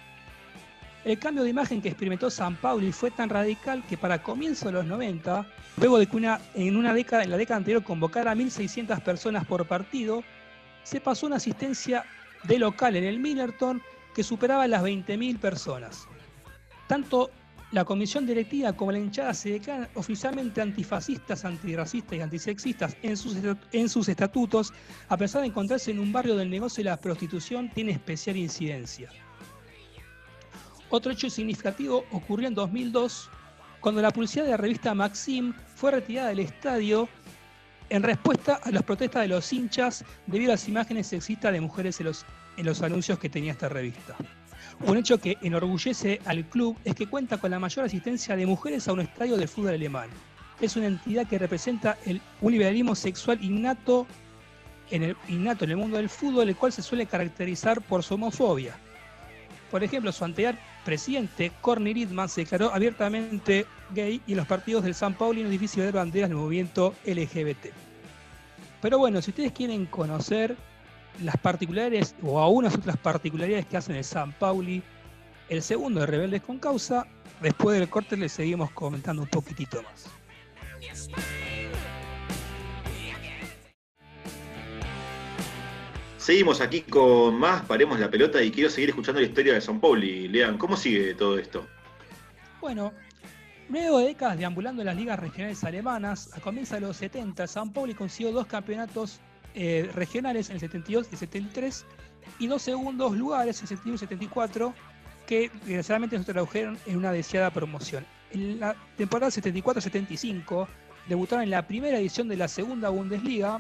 [1.06, 4.74] El cambio de imagen que experimentó San Pauli fue tan radical que para comienzos de
[4.74, 8.36] los 90, luego de que una, en, una década, en la década anterior convocara a
[8.36, 10.22] 1.600 personas por partido,
[10.84, 12.04] se pasó una asistencia
[12.44, 13.82] de local en el Millerton
[14.14, 16.10] que superaba las 20.000 personas.
[16.88, 17.32] Tanto
[17.72, 23.38] la comisión directiva como la hinchada se declaran oficialmente antifascistas, antirracistas y antisexistas en sus,
[23.74, 24.74] en sus estatutos,
[25.10, 29.10] a pesar de encontrarse en un barrio del negocio de la prostitución tiene especial incidencia.
[30.90, 33.30] Otro hecho significativo ocurrió en 2002,
[33.82, 37.10] cuando la publicidad de la revista Maxim fue retirada del estadio
[37.90, 42.00] en respuesta a las protestas de los hinchas debido a las imágenes sexistas de mujeres
[42.00, 44.16] en los, en los anuncios que tenía esta revista.
[44.86, 48.88] Un hecho que enorgullece al club es que cuenta con la mayor asistencia de mujeres
[48.88, 50.10] a un estadio de fútbol alemán.
[50.62, 51.98] Es una entidad que representa
[52.42, 54.06] un liberalismo sexual innato
[54.92, 58.14] en, el, innato en el mundo del fútbol, el cual se suele caracterizar por su
[58.14, 58.76] homofobia.
[59.72, 64.84] Por ejemplo, su anterior presidente, Corny Ridman, se declaró abiertamente gay y en los partidos
[64.84, 67.68] del San Paulo es difícil ver banderas del movimiento LGBT.
[68.82, 70.56] Pero bueno, si ustedes quieren conocer
[71.24, 74.84] las particularidades o algunas otras particularidades que hacen el San Pauli,
[75.50, 77.08] el segundo de Rebeldes con Causa,
[77.42, 80.10] después del corte les seguimos comentando un poquitito más.
[86.18, 89.80] Seguimos aquí con más, paremos la pelota y quiero seguir escuchando la historia de San
[89.80, 90.28] Pauli.
[90.28, 91.66] Lean, ¿cómo sigue todo esto?
[92.60, 92.92] Bueno,
[93.70, 97.72] luego de décadas deambulando en las ligas regionales alemanas, a comienzos de los 70, San
[97.72, 99.22] Pauli consiguió dos campeonatos
[99.60, 101.86] eh, regionales en el 72 y 73
[102.38, 104.74] y dos segundos lugares en el 71 y 74
[105.26, 108.06] que desgraciadamente se tradujeron en una deseada promoción.
[108.30, 110.68] En la temporada 74-75
[111.10, 113.60] debutaron en la primera edición de la segunda Bundesliga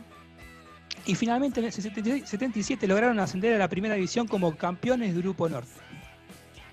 [1.08, 5.50] y finalmente en el 77 lograron ascender a la primera división como campeones de Grupo
[5.50, 5.82] Norte.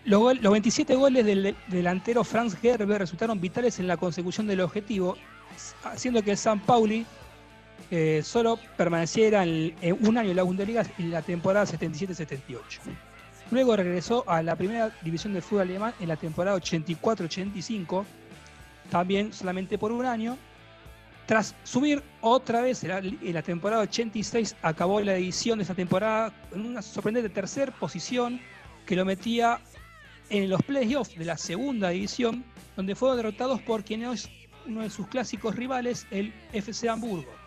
[0.04, 5.16] Los, 27 goles del delantero Franz Gerber resultaron vitales en la consecución del objetivo,
[5.82, 7.06] haciendo que el San Pauli
[7.90, 12.58] eh, solo permaneciera en, un año en la Bundesliga en la temporada 77-78.
[13.50, 18.04] Luego regresó a la primera división del fútbol alemán en la temporada 84-85,
[18.90, 20.38] también solamente por un año,
[21.26, 26.66] tras subir otra vez en la, temporada 86, acabó la edición de esa temporada en
[26.66, 28.40] una sorprendente tercera posición
[28.86, 29.60] que lo metía
[30.28, 32.44] en los playoffs de la segunda división,
[32.76, 34.28] donde fueron derrotados por quien es
[34.66, 37.43] uno de sus clásicos rivales, el FC Hamburgo.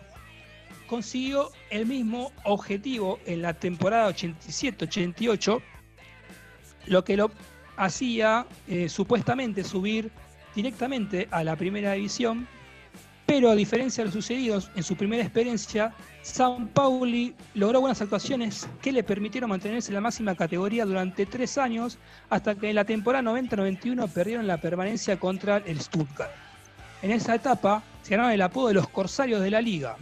[0.88, 5.62] Consiguió el mismo objetivo en la temporada 87-88,
[6.86, 7.30] lo que lo
[7.76, 10.10] hacía eh, supuestamente subir
[10.56, 12.48] directamente a la primera división
[13.28, 18.66] pero a diferencia de lo sucedido en su primera experiencia, San Pauli logró buenas actuaciones
[18.80, 21.98] que le permitieron mantenerse en la máxima categoría durante tres años,
[22.30, 26.32] hasta que en la temporada 90-91 perdieron la permanencia contra el Stuttgart.
[27.02, 29.98] En esa etapa se ganaron el apodo de los Corsarios de la Liga.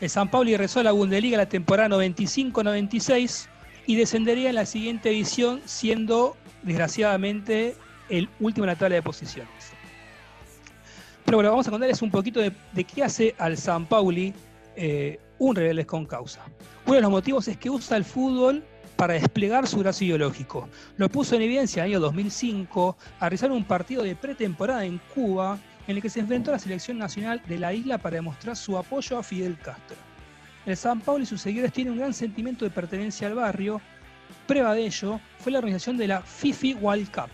[0.00, 3.48] El San Pauli a la Bundesliga la temporada 95-96
[3.86, 7.74] y descendería en la siguiente edición, siendo desgraciadamente
[8.08, 9.72] el último en la tabla de posiciones.
[11.24, 14.32] Pero que vamos a contar es un poquito de, qué hace al San Pauli
[14.76, 16.44] eh, un Rebeldes con causa.
[16.86, 20.68] Uno de los motivos es que usa el fútbol para desplegar su brazo ideológico.
[20.96, 25.00] Lo puso en evidencia en el año 2005 a realizar un partido de pretemporada en
[25.14, 25.58] Cuba
[25.88, 28.76] en el que se enfrentó a la selección nacional de la isla para demostrar su
[28.76, 29.96] apoyo a Fidel Castro.
[30.66, 33.80] El San Paulo y sus seguidores tienen un gran sentimiento de pertenencia al barrio.
[34.46, 37.30] Prueba de ello fue la organización de la FIFI World Cup,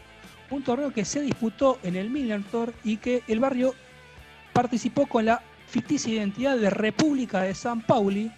[0.51, 3.75] un torneo que se disputó en el Millantor y que el barrio
[4.53, 8.31] participó con la ficticia identidad de República de San Pauli,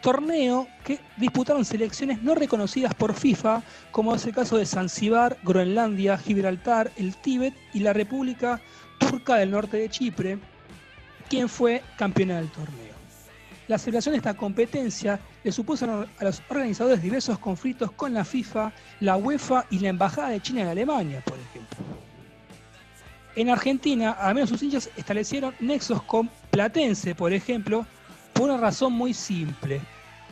[0.00, 6.16] torneo que disputaron selecciones no reconocidas por FIFA, como es el caso de Zanzíbar, Groenlandia,
[6.16, 8.60] Gibraltar, el Tíbet y la República
[8.98, 10.38] Turca del Norte de Chipre,
[11.28, 12.88] quien fue campeona del torneo.
[13.68, 18.72] La celebración de esta competencia le supuso a los organizadores diversos conflictos con la FIFA,
[19.00, 21.78] la UEFA y la Embajada de China en Alemania, por ejemplo.
[23.36, 27.86] En Argentina, al menos sus hinchas establecieron nexos con Platense, por ejemplo,
[28.32, 29.80] por una razón muy simple.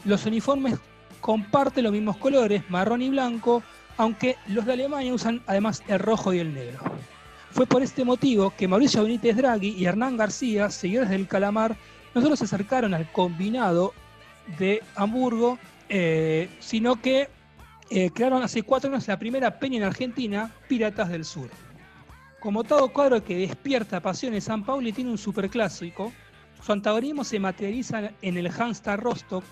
[0.05, 0.79] Los uniformes
[1.21, 3.63] comparten los mismos colores, marrón y blanco,
[3.99, 6.81] aunque los de Alemania usan además el rojo y el negro.
[7.57, 11.75] Fue por este motivo que Mauricio Benítez Draghi y Hernán García, seguidores del Calamar,
[12.15, 13.95] no solo se acercaron al combinado
[14.59, 17.31] de Hamburgo, eh, sino que
[17.89, 21.49] eh, crearon hace cuatro años la primera peña en Argentina, Piratas del Sur.
[22.41, 26.13] Como todo cuadro que despierta pasiones, San Pauli tiene un superclásico.
[26.63, 29.45] Su antagonismo se materializa en el Hansta Rostock,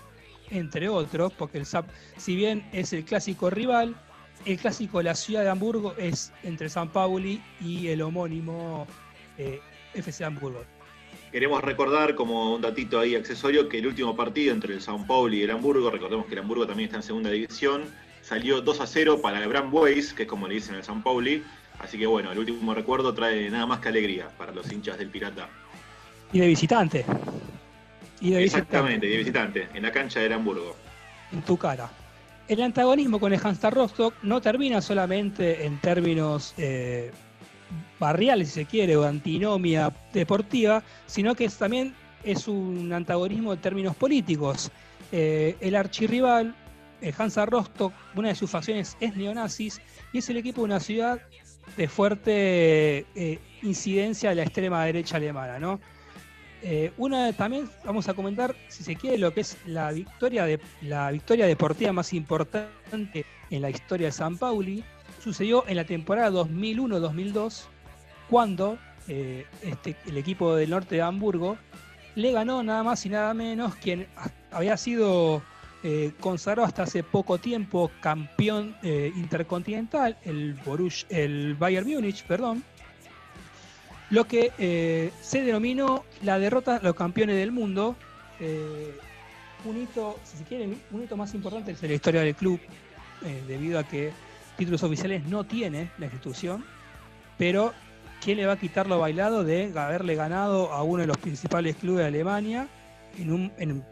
[0.51, 1.87] entre otros, porque el SAP,
[2.17, 3.95] si bien es el clásico rival,
[4.45, 8.87] el clásico de la ciudad de Hamburgo es entre San Pauli y el homónimo
[9.37, 9.59] eh,
[9.93, 10.63] FC Hamburgo.
[11.31, 15.39] Queremos recordar como un datito ahí accesorio que el último partido entre el San Pauli
[15.39, 17.83] y el Hamburgo, recordemos que el Hamburgo también está en segunda división,
[18.21, 21.03] salió 2 a 0 para el Brand Boys, que es como le dicen el San
[21.03, 21.43] Pauli,
[21.79, 25.09] Así que bueno, el último recuerdo trae nada más que alegría para los hinchas del
[25.09, 25.49] Pirata.
[26.31, 27.05] Y de visitante.
[28.21, 30.75] Y de Exactamente, de visitante, en la cancha del Hamburgo.
[31.31, 31.89] En tu cara.
[32.47, 37.11] El antagonismo con el Hansa Rostock no termina solamente en términos eh,
[37.99, 43.95] barriales, si se quiere, o antinomia deportiva, sino que también es un antagonismo en términos
[43.95, 44.71] políticos.
[45.11, 46.55] Eh, el archirrival,
[47.01, 49.81] el Hansa Rostock, una de sus facciones es neonazis
[50.13, 51.19] y es el equipo de una ciudad
[51.77, 55.79] de fuerte eh, incidencia de la extrema derecha alemana, ¿no?
[56.67, 60.59] Eh, una también vamos a comentar, si se quiere, lo que es la victoria de
[60.81, 64.83] la victoria deportiva más importante en la historia de San Pauli.
[65.23, 67.65] Sucedió en la temporada 2001-2002,
[68.31, 71.55] cuando eh, este, el equipo del norte de Hamburgo
[72.15, 74.07] le ganó nada más y nada menos quien
[74.51, 75.43] había sido
[75.83, 80.55] eh, consagrado hasta hace poco tiempo campeón eh, intercontinental, el,
[81.09, 82.63] el Bayern Múnich, perdón,
[84.15, 87.95] lo que se denominó la derrota de los campeones del mundo.
[89.65, 92.59] un hito, si se quiere, un hito más importante es la historia del club,
[93.47, 94.11] debido a que
[94.55, 96.63] títulos oficiales no tiene la institución,
[97.37, 97.73] pero
[98.23, 101.75] ¿quién le va a quitar lo bailado de haberle ganado a uno de los principales
[101.75, 102.67] clubes de Alemania
[103.17, 103.83] en, un, en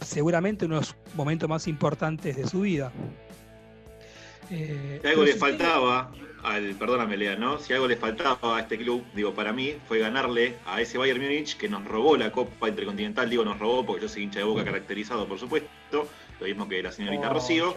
[0.00, 2.92] seguramente uno de los momentos más importantes de su vida?
[4.50, 6.12] Eh, algo le faltaba
[6.42, 7.58] al, perdóname Lea, ¿no?
[7.58, 11.20] Si algo le faltaba a este club, digo, para mí, fue ganarle a ese Bayern
[11.20, 14.44] Múnich que nos robó la Copa Intercontinental, digo, nos robó porque yo soy hincha de
[14.44, 16.08] boca caracterizado, por supuesto,
[16.40, 17.74] lo mismo que la señorita oh, Rocío.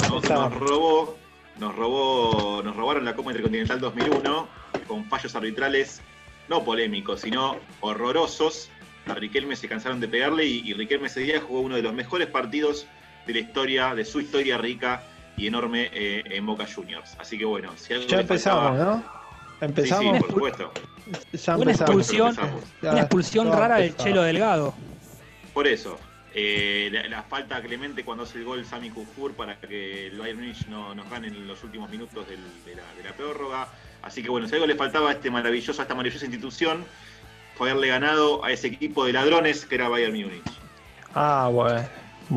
[0.00, 1.16] nos robó
[1.58, 4.48] nos robó, nos robaron la Copa Intercontinental 2001
[4.86, 6.00] con fallos arbitrales
[6.48, 8.70] no polémicos, sino horrorosos.
[9.06, 12.28] A Riquelme se cansaron de pegarle y, Riquelme ese día jugó uno de los mejores
[12.28, 12.86] partidos
[13.26, 15.02] de la historia, de su historia rica
[15.38, 17.16] y enorme eh, en Boca Juniors.
[17.18, 19.02] Así que bueno, si algo Ya empezamos, ¿no?
[19.60, 20.16] Empezamos.
[20.16, 20.72] Sí, por supuesto.
[21.56, 22.36] una expulsión,
[22.82, 24.74] una expulsión rara del Chelo Delgado.
[25.54, 25.98] Por eso,
[26.34, 30.66] eh, la, falta Clemente cuando hace el gol Sami Kufur para que el Bayern Munich
[30.68, 32.36] no nos gane en los últimos minutos de,
[32.74, 33.68] la, prórroga.
[34.02, 36.84] Así que bueno, si algo le faltaba a, este maravilloso, esta maravillosa institución,
[37.56, 40.44] fue haberle ganado a ese equipo de ladrones que era Bayern Munich.
[41.14, 41.88] Ah, bueno.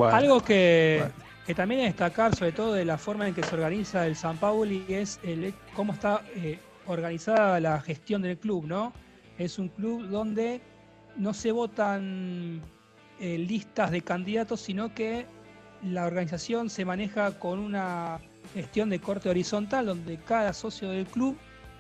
[0.10, 1.06] Algo que,
[1.56, 4.86] también es destacar, sobre todo de la forma en que se organiza el San Pauli,
[4.90, 5.20] es
[5.76, 8.94] cómo está eh, organizada la gestión del club, ¿no?
[9.38, 10.62] Es un club donde
[11.16, 12.62] no se votan
[13.20, 15.26] eh, listas de candidatos, sino que
[15.84, 18.20] la organización se maneja con una
[18.54, 21.38] gestión de corte horizontal, donde cada socio del club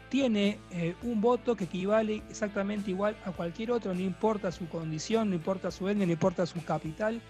[0.10, 5.30] tiene eh, un voto que equivale exactamente igual a cualquier otro, no importa su condición,
[5.30, 7.22] no importa su etnia, no importa su capital.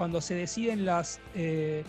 [0.00, 1.84] Cuando se deciden las, eh,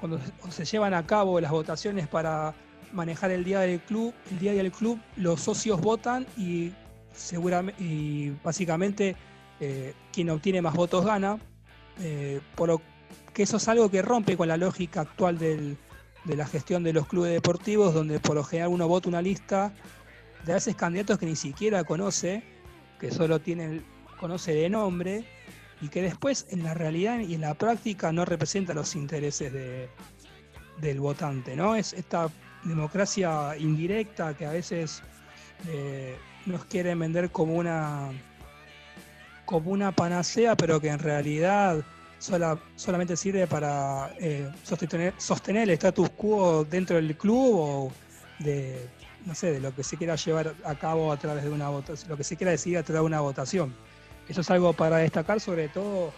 [0.00, 2.54] cuando se llevan a cabo las votaciones para
[2.90, 6.72] manejar el día del club, el día del club, los socios votan y
[7.12, 9.14] seguramente y básicamente
[9.60, 11.38] eh, quien obtiene más votos gana,
[12.00, 12.80] eh, por lo
[13.34, 15.76] que eso es algo que rompe con la lógica actual de
[16.24, 19.70] la gestión de los clubes deportivos, donde por lo general uno vota una lista
[20.46, 22.42] de a veces candidatos que ni siquiera conoce,
[22.98, 23.84] que solo tienen,
[24.18, 25.26] conoce de nombre,
[25.80, 29.52] y que después en la realidad y en la práctica no representa los intereses
[30.80, 31.74] del votante, ¿no?
[31.74, 32.28] Es esta
[32.64, 35.02] democracia indirecta que a veces
[35.68, 38.10] eh, nos quieren vender como una
[39.44, 41.84] como una panacea, pero que en realidad
[42.18, 47.92] solamente sirve para eh, sostener, sostener el status quo dentro del club o
[48.38, 48.88] de,
[49.26, 52.08] no sé, de lo que se quiera llevar a cabo a través de una votación,
[52.08, 53.74] lo que se quiera decidir a través de una votación.
[54.28, 56.12] Eso es algo para destacar, sobre todo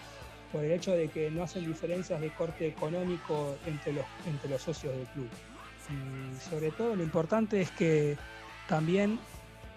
[0.53, 4.63] por el hecho de que no hacen diferencias de corte económico entre los, entre los
[4.63, 5.29] socios del club.
[5.91, 8.17] Y sobre todo lo importante es que
[8.69, 9.19] también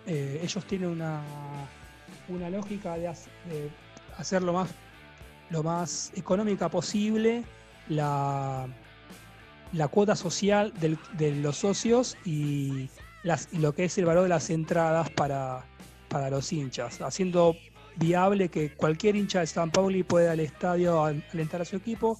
[0.07, 1.21] eh, ellos tienen una
[2.29, 3.11] una lógica de,
[4.17, 4.69] hacer lo más,
[5.49, 7.43] lo más económica posible
[7.87, 8.67] la,
[9.73, 12.89] la cuota social de los socios y,
[13.51, 15.65] lo que es el valor de las entradas para,
[16.07, 17.57] para los hinchas, haciendo
[17.99, 22.17] viable que cualquier hincha de San Pauli pueda al estadio alentar a su equipo.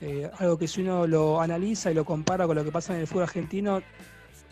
[0.00, 3.00] Eh, algo que si uno lo analiza y lo compara con lo que pasa en
[3.00, 3.82] el fútbol argentino,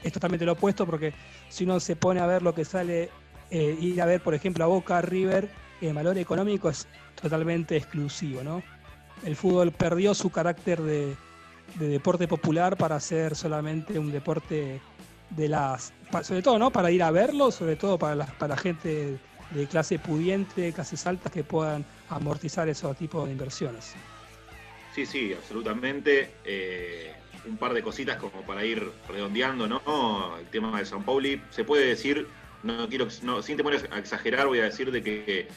[0.03, 1.13] es totalmente lo opuesto porque
[1.49, 3.11] si uno se pone a ver lo que sale
[3.51, 5.49] eh, ir a ver, por ejemplo, a Boca, River,
[5.81, 6.87] el valor económico es
[7.21, 8.63] totalmente exclusivo, ¿no?
[9.25, 11.17] El fútbol perdió su carácter de,
[11.79, 14.81] deporte popular para ser solamente un deporte
[15.31, 15.93] de las,
[16.23, 16.71] sobre todo, ¿no?
[16.71, 19.19] Para ir a verlo, sobre todo para la, para gente
[19.51, 23.95] de clase pudiente, clases altas que puedan amortizar esos tipos de inversiones.
[24.95, 26.31] Sí, sí, absolutamente.
[26.45, 27.13] Eh,
[27.47, 30.37] un par de cositas como para ir redondeando, ¿no?
[30.39, 31.41] El tema de San Pauli.
[31.51, 32.27] Se puede decir
[32.63, 35.49] no quiero, sin temor a exagerar, voy a decir de que,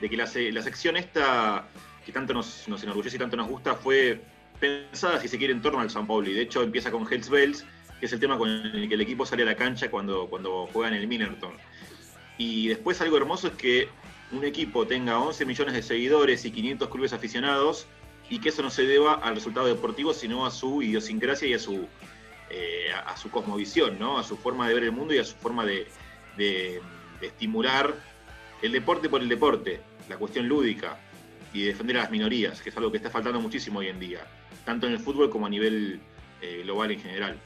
[0.00, 1.66] de que la, sección esta,
[2.04, 4.20] que tanto nos, nos, enorgullece y tanto nos gusta, fue
[4.58, 6.28] pensada, si se quiere, en torno al San Paulo.
[6.28, 7.64] Y de hecho empieza con Hells Bells,
[7.98, 10.68] que es el tema con el que el equipo sale a la cancha cuando, cuando
[10.72, 11.52] juega en el Minerton.
[12.40, 13.88] Y después algo hermoso es que
[14.32, 17.86] un equipo tenga 11 millones de seguidores y 500 clubes aficionados
[18.30, 21.58] y que eso no se deba al resultado deportivo, sino a su idiosincrasia y a
[21.58, 21.86] su,
[22.48, 24.16] eh, a su cosmovisión, ¿no?
[24.16, 25.86] a su forma de ver el mundo y a su forma de,
[26.38, 26.80] de,
[27.20, 27.94] estimular
[28.62, 30.98] el deporte por el deporte, la cuestión lúdica
[31.52, 34.26] y defender a las minorías, que es algo que está faltando muchísimo hoy en día,
[34.64, 36.00] tanto en el fútbol como a nivel
[36.40, 37.38] eh, global en general.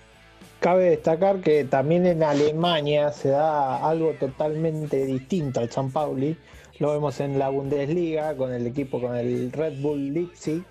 [0.64, 6.38] Cabe destacar que también en Alemania se da algo totalmente distinto al San Pauli.
[6.78, 10.62] Lo vemos en la Bundesliga con el equipo, con el Red Bull Leipzig,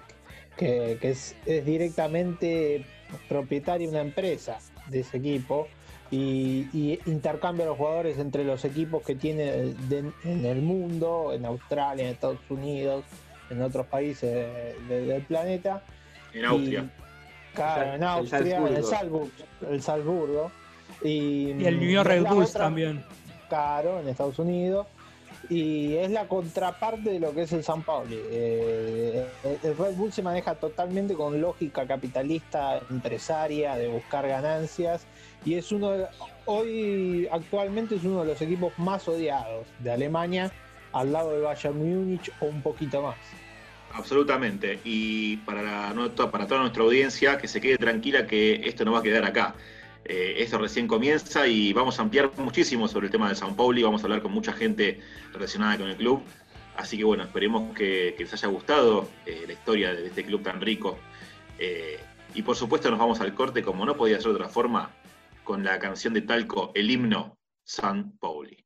[0.57, 2.87] que, es, directamente
[3.29, 4.57] propietaria una empresa
[4.89, 5.67] de ese equipo
[6.09, 9.75] y, intercambia los jugadores entre los equipos que tiene
[10.23, 13.05] en el mundo, en Australia, en Estados Unidos,
[13.51, 14.47] en otros países
[14.89, 15.83] del planeta.
[16.33, 16.89] En Austria.
[17.53, 19.29] Claro, en Austria, en el Salzburgo.
[19.69, 20.51] El Salzburgo
[21.03, 23.03] y, el New York Red Bulls también.
[23.49, 24.87] Claro, en Estados Unidos.
[25.49, 28.15] Y es la contraparte de lo que es el San Paulo.
[28.15, 29.27] Eh,
[29.63, 35.05] el Red Bull se maneja totalmente con lógica capitalista, empresaria, de buscar ganancias.
[35.43, 35.91] Y es uno,
[36.45, 40.49] hoy actualmente es uno de los equipos más odiados de Alemania,
[40.93, 43.17] al lado de Bayern Múnich o un poquito más.
[43.93, 44.79] Absolutamente.
[44.83, 45.93] Y para,
[46.31, 49.55] para toda nuestra audiencia, que se quede tranquila que esto no va a quedar acá.
[50.05, 53.79] Eh, esto recién comienza y vamos a ampliar muchísimo sobre el tema de Sao Paulo
[53.79, 54.99] y vamos a hablar con mucha gente
[55.31, 56.23] relacionada con el club.
[56.75, 60.59] Así que bueno, esperemos que, les haya gustado eh, la historia de este club tan
[60.59, 60.97] rico.
[61.59, 61.99] Eh,
[62.33, 64.89] y por supuesto nos vamos al corte, como no podía ser de otra forma,
[65.43, 68.65] con la canción de Talco, el himno San Pauli.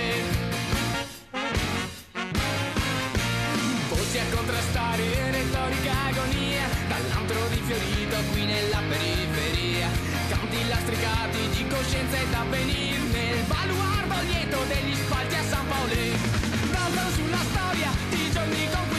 [11.71, 15.93] Coscienza ed avvenir Nel baluardo lieto degli spalti a San Paolo
[16.71, 18.90] Danzano sulla storia di giorni conquistati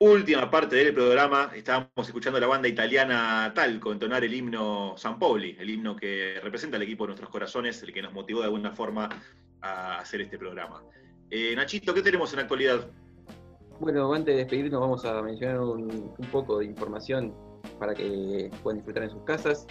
[0.00, 5.18] Última parte del programa, estábamos escuchando a la banda italiana Talco entonar el himno San
[5.18, 8.44] Pauli, el himno que representa al equipo de nuestros corazones, el que nos motivó de
[8.44, 9.08] alguna forma
[9.60, 10.84] a hacer este programa.
[11.30, 12.88] Eh, Nachito, ¿qué tenemos en la actualidad?
[13.80, 17.34] Bueno, antes de despedirnos vamos a mencionar un, poco de información
[17.80, 19.66] para que puedan disfrutar en sus casas.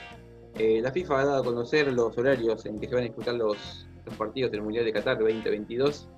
[0.56, 3.36] Eh, la FIFA ha dado a conocer los horarios en que se van a disputar
[3.36, 6.10] los, los partidos del Mundial de Qatar 2022.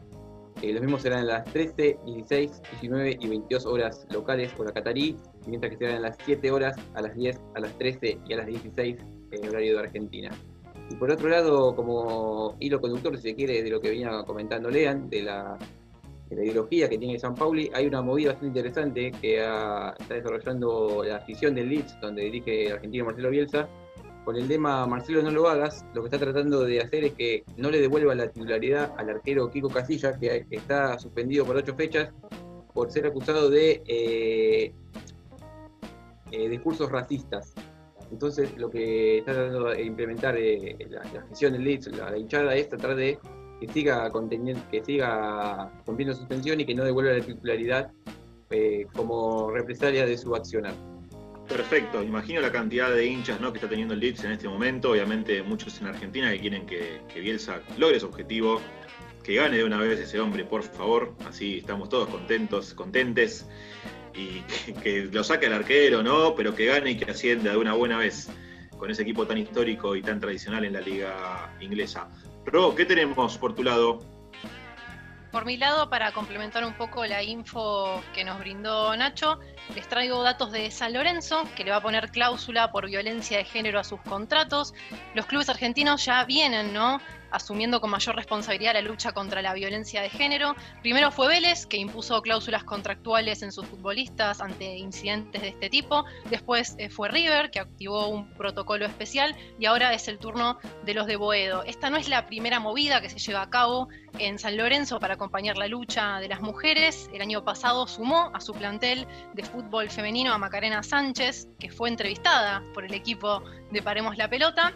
[0.62, 4.74] Eh, los mismos serán a las 13, 16, 19 y 22 horas locales por la
[4.74, 5.16] catarí,
[5.47, 8.38] mientras que serán a las 7 horas, a las 10, a las 13 y a
[8.38, 8.97] las 16
[9.32, 10.30] en horario de Argentina.
[10.89, 14.70] Y por otro lado, como hilo conductor, si se quiere, de lo que venía comentando
[14.70, 15.57] Lean, de la,
[16.30, 21.03] de la ideología que tiene San Pauli, hay una movida bastante interesante que está desarrollando
[21.05, 23.70] la afición del Leeds, donde dirige el argentino Marcelo Bielsa,
[24.26, 27.43] con el lema Marcelo no lo hagas, lo que está tratando de hacer es que
[27.57, 32.13] no le devuelva la titularidad al arquero Kiko Casilla, que está suspendido por ocho fechas
[32.74, 34.74] por ser acusado de eh,
[36.32, 37.53] eh, discursos racistas.
[38.11, 42.70] Entonces, lo que está tratando de implementar eh, la, gestión del Leeds, la, hinchada, es
[42.70, 43.20] tratar de
[43.59, 44.11] que siga
[44.72, 47.91] que siga cumpliendo su función y que no devuelva la titularidad
[48.51, 50.74] eh, como represalia de su accionar.
[51.49, 53.51] Perfecto, imagino la cantidad de hinchas ¿no?
[53.51, 57.01] que está teniendo el Leeds en este momento, obviamente muchos en Argentina que quieren que,
[57.15, 58.61] Bielsa logre su objetivo,
[59.23, 63.47] que gane de una vez ese hombre, por favor, así estamos todos contentos, contentes,
[64.13, 66.35] y que, que lo saque el arquero, ¿no?
[66.35, 68.29] Pero que gane y que ascienda de una buena vez
[68.77, 72.09] con ese equipo tan histórico y tan tradicional en la liga inglesa.
[72.45, 74.18] Ro, ¿qué tenemos por tu lado?
[75.32, 79.39] Por mi lado, para complementar un poco la info que nos brindó Nacho,
[79.75, 83.43] les traigo datos de San Lorenzo, que le va a poner cláusula por violencia de
[83.43, 84.73] género a sus contratos.
[85.13, 86.99] Los clubes argentinos ya vienen, ¿no?
[87.32, 90.55] Asumiendo con mayor responsabilidad la lucha contra la violencia de género.
[90.82, 96.05] Primero fue Vélez, que impuso cláusulas contractuales en sus futbolistas ante incidentes de este tipo.
[96.30, 99.36] Después eh, fue River, que activó un protocolo especial.
[99.59, 101.63] Y ahora es el turno de los de Boedo.
[101.63, 105.15] Esta no es la primera movida que se lleva a cabo en San Lorenzo para
[105.15, 107.09] acompañar la lucha de las mujeres.
[107.13, 111.89] El año pasado sumó a su plantel de fútbol femenino a Macarena Sánchez, que fue
[111.89, 114.73] entrevistada por el equipo de Paremos la Pelota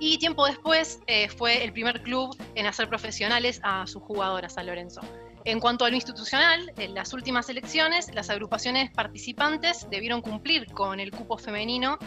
[0.00, 4.66] y tiempo después eh, fue el primer club en hacer profesionales a sus jugadoras San
[4.66, 5.00] Lorenzo.
[5.44, 11.00] En cuanto a lo institucional, en las últimas elecciones, las agrupaciones participantes debieron cumplir con
[11.00, 11.98] el cupo femenino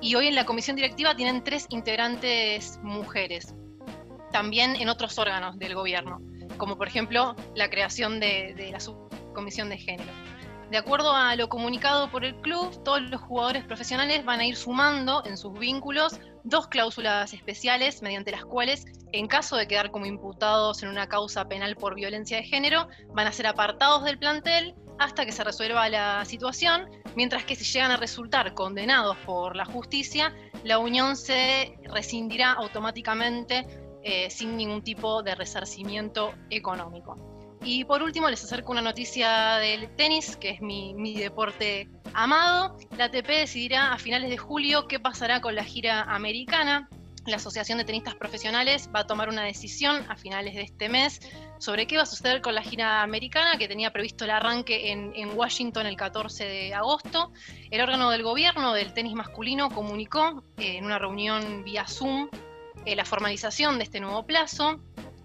[0.00, 3.54] y hoy en la comisión directiva tienen tres integrantes mujeres,
[4.32, 6.20] también en otros órganos del gobierno,
[6.56, 10.12] como por ejemplo la creación de la subcomisión de género.
[10.70, 14.54] De acuerdo a lo comunicado por el club, todos los jugadores profesionales van a ir
[14.54, 20.06] sumando en sus vínculos dos cláusulas especiales mediante las cuales, en caso de quedar como
[20.06, 24.76] imputados en una causa penal por violencia de género, van a ser apartados del plantel
[25.00, 29.64] hasta que se resuelva la situación, mientras que si llegan a resultar condenados por la
[29.64, 33.66] justicia, la unión se rescindirá automáticamente
[34.04, 37.39] eh, sin ningún tipo de resarcimiento económico.
[37.62, 42.76] Y por último les acerco una noticia del tenis, que es mi, deporte amado.
[42.96, 46.88] La ATP decidirá a finales de julio qué pasará con la gira americana.
[47.26, 51.20] La Asociación de Tenistas Profesionales va a tomar una decisión a finales de este mes
[51.58, 55.12] sobre qué va a suceder con la gira americana, que tenía previsto el arranque en,
[55.14, 57.30] en Washington el 14 de agosto.
[57.70, 62.30] El órgano del gobierno del tenis masculino comunicó eh, en una reunión vía Zoom
[62.86, 64.80] eh, la formalización de este nuevo plazo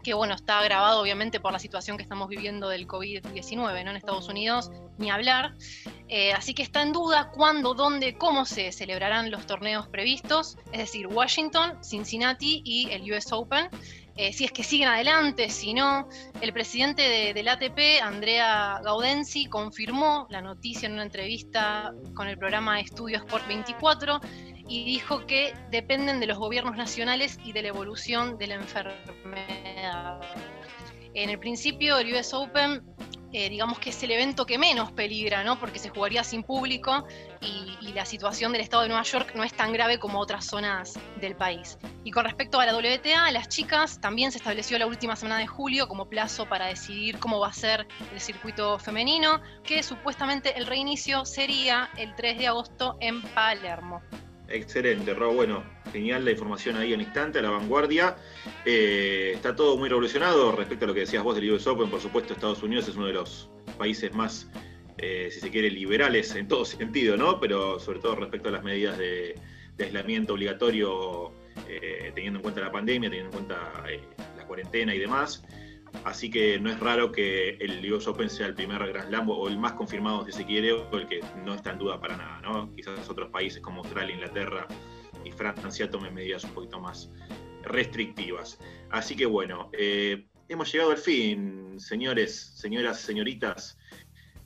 [0.06, 3.90] que bueno, está agravado obviamente por la situación que estamos viviendo del COVID-19 ¿no?
[3.90, 5.56] en Estados Unidos, ni hablar.
[6.08, 10.78] Eh, así que está en duda cuándo, dónde, cómo se celebrarán los torneos previstos, es
[10.78, 13.68] decir, Washington, Cincinnati y el US Open.
[14.18, 16.08] Eh, si es que siguen adelante, si no,
[16.40, 22.38] el presidente de, del ATP, Andrea Gaudenzi, confirmó la noticia en una entrevista con el
[22.38, 24.22] programa Estudio Sport 24
[24.70, 30.22] y dijo que dependen de los gobiernos nacionales y de la evolución de la enfermedad.
[31.14, 32.84] En el principio, el US Open,
[33.32, 35.60] eh, digamos que es el evento que menos peligra, ¿no?
[35.60, 37.06] Porque se jugaría sin público
[37.42, 40.46] y, y, la situación del estado de Nueva York no es tan grave como otras
[40.46, 41.78] zonas del país.
[42.04, 45.48] Y con respecto a la WTA, las chicas, también se estableció la última semana de
[45.48, 50.66] julio como plazo para decidir cómo va a ser el circuito femenino, que supuestamente el
[50.66, 54.02] reinicio sería el 3 de agosto en Palermo.
[54.48, 55.36] Excelente, Rob.
[55.36, 58.16] Bueno, genial la información ahí en instante, a la vanguardia.
[58.64, 61.90] Eh, está todo muy revolucionado respecto a lo que decías vos del US Open.
[61.90, 64.50] Por supuesto, Estados Unidos es uno de los países más,
[64.98, 67.40] eh, si se quiere, liberales en todo sentido, ¿no?
[67.40, 69.36] Pero sobre todo respecto a las medidas de,
[69.78, 71.32] de aislamiento obligatorio,
[71.68, 73.84] eh, teniendo en cuenta la pandemia, teniendo en cuenta
[74.38, 75.44] la cuarentena y demás.
[76.04, 79.48] Así que no es raro que el US Open sea el primer Grand Slam o
[79.48, 82.42] el más confirmado si se quiere, o el que no está en duda para nada,
[82.42, 82.74] ¿no?
[82.76, 84.68] Quizás otros países como Australia, Inglaterra
[85.24, 87.10] y Francia tomen medidas un poquito más
[87.64, 88.60] restrictivas.
[88.92, 93.78] Así que bueno, eh, hemos llegado al fin, señores, señoras, señoritas.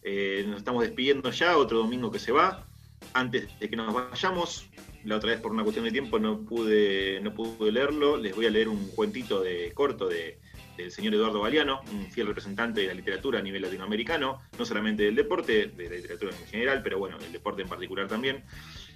[0.02, 2.66] Eh, nos estamos despidiendo ya, otro domingo que se va.
[3.14, 4.70] Antes de que nos vayamos,
[5.04, 8.46] la otra vez por una cuestión de tiempo no pude, no pude leerlo, les voy
[8.46, 10.40] a leer un cuentito de corto de
[10.84, 15.04] del señor Eduardo Galeano, un fiel representante de la literatura a nivel latinoamericano, no solamente
[15.04, 18.44] del deporte, de la literatura en general, pero bueno, el deporte en particular también.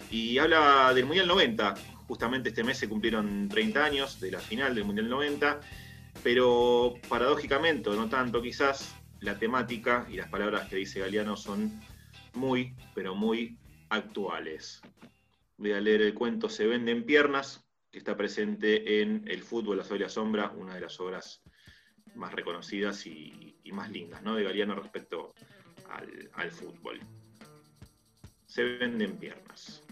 [0.09, 1.75] Y habla del Mundial 90,
[2.07, 5.59] justamente este mes se cumplieron 30 años de la final del Mundial 90,
[6.23, 11.81] pero paradójicamente, no tanto quizás, la temática y las palabras que dice Galeano son
[12.33, 13.57] muy, pero muy
[13.89, 14.81] actuales.
[15.57, 20.09] Voy a leer el cuento Se venden piernas, que está presente en El fútbol, la
[20.09, 21.42] sombra, una de las obras
[22.15, 24.35] más reconocidas y, y más lindas ¿no?
[24.35, 25.33] de Galeano respecto
[25.89, 26.99] al, al fútbol.
[28.45, 29.83] Se venden piernas.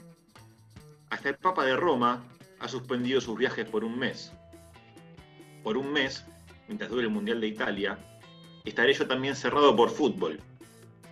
[1.10, 2.24] Hasta el Papa de Roma
[2.60, 4.32] ha suspendido sus viajes por un mes.
[5.64, 6.26] Por un mes,
[6.68, 7.98] mientras dure el Mundial de Italia,
[8.66, 10.40] estaré yo también cerrado por fútbol,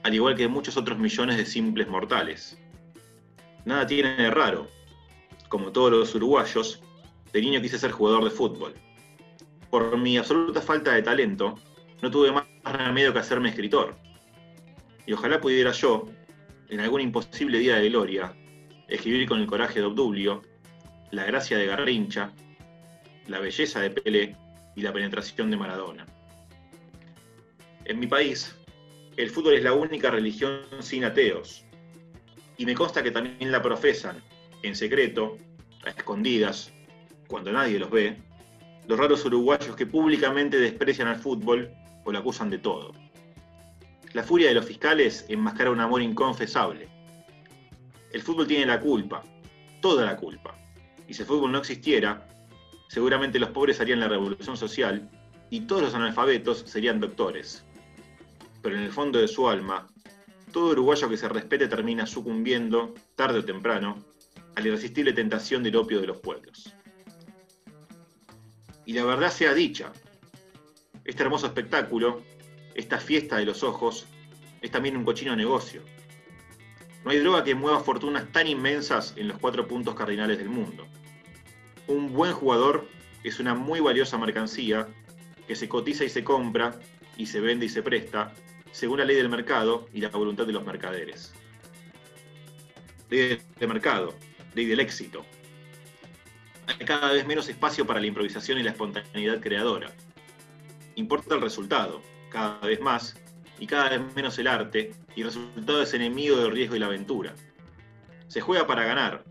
[0.03, 2.57] al igual que muchos otros millones de simples mortales.
[3.65, 4.67] Nada tiene de raro.
[5.49, 6.81] Como todos los uruguayos,
[7.33, 8.73] de niño quise ser jugador de fútbol.
[9.69, 11.55] Por mi absoluta falta de talento,
[12.01, 13.95] no tuve más remedio que hacerme escritor.
[15.05, 16.05] Y ojalá pudiera yo,
[16.69, 18.33] en algún imposible día de gloria,
[18.87, 20.41] escribir con el coraje de Obdulio,
[21.11, 22.31] la gracia de Garrincha,
[23.27, 24.35] la belleza de Pelé
[24.75, 26.05] y la penetración de Maradona.
[27.85, 28.55] En mi país,
[29.17, 31.65] el fútbol es la única religión sin ateos,
[32.57, 34.21] y me consta que también la profesan,
[34.63, 35.37] en secreto,
[35.85, 36.73] a escondidas,
[37.27, 38.17] cuando nadie los ve,
[38.89, 41.71] los raros uruguayos que públicamente desprecian al fútbol
[42.05, 42.91] o lo acusan de todo.
[44.13, 46.89] La furia de los fiscales enmascara un amor inconfesable.
[48.11, 49.21] El fútbol tiene la culpa,
[49.79, 50.57] toda la culpa.
[51.07, 52.27] Y si el fútbol no existiera,
[52.87, 55.07] seguramente los pobres harían la revolución social
[55.51, 57.63] y todos los analfabetos serían doctores.
[58.63, 59.87] Pero en el fondo de su alma,
[60.51, 64.03] todo uruguayo que se respete termina sucumbiendo, tarde o temprano,
[64.55, 66.73] a la irresistible tentación del opio de los pueblos.
[68.89, 69.93] Y la verdad sea dicha,
[71.05, 72.23] este hermoso espectáculo,
[72.73, 74.07] esta fiesta de los ojos,
[74.63, 75.83] es también un cochino negocio.
[77.05, 80.87] No hay droga que mueva fortunas tan inmensas en los cuatro puntos cardinales del mundo.
[81.85, 82.87] Un buen jugador
[83.23, 84.87] es una muy valiosa mercancía
[85.47, 86.79] que se cotiza y se compra
[87.15, 88.33] y se vende y se presta
[88.71, 91.31] según la ley del mercado y la voluntad de los mercaderes.
[93.11, 94.15] Ley del mercado,
[94.55, 95.23] ley del éxito.
[96.69, 99.91] Hay cada vez menos espacio para la improvisación y la espontaneidad creadora.
[100.95, 103.17] Importa el resultado, cada vez más,
[103.57, 106.85] y cada vez menos el arte, y el resultado es enemigo del riesgo y la
[106.85, 107.33] aventura.
[108.27, 109.23] Se juega para ganar,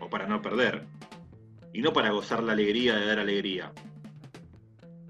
[0.00, 0.84] o para no perder,
[1.72, 3.72] y no para gozar la alegría de dar alegría.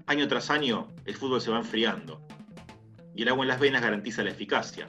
[0.05, 2.25] Año tras año, el fútbol se va enfriando,
[3.13, 4.87] y el agua en las venas garantiza la eficacia.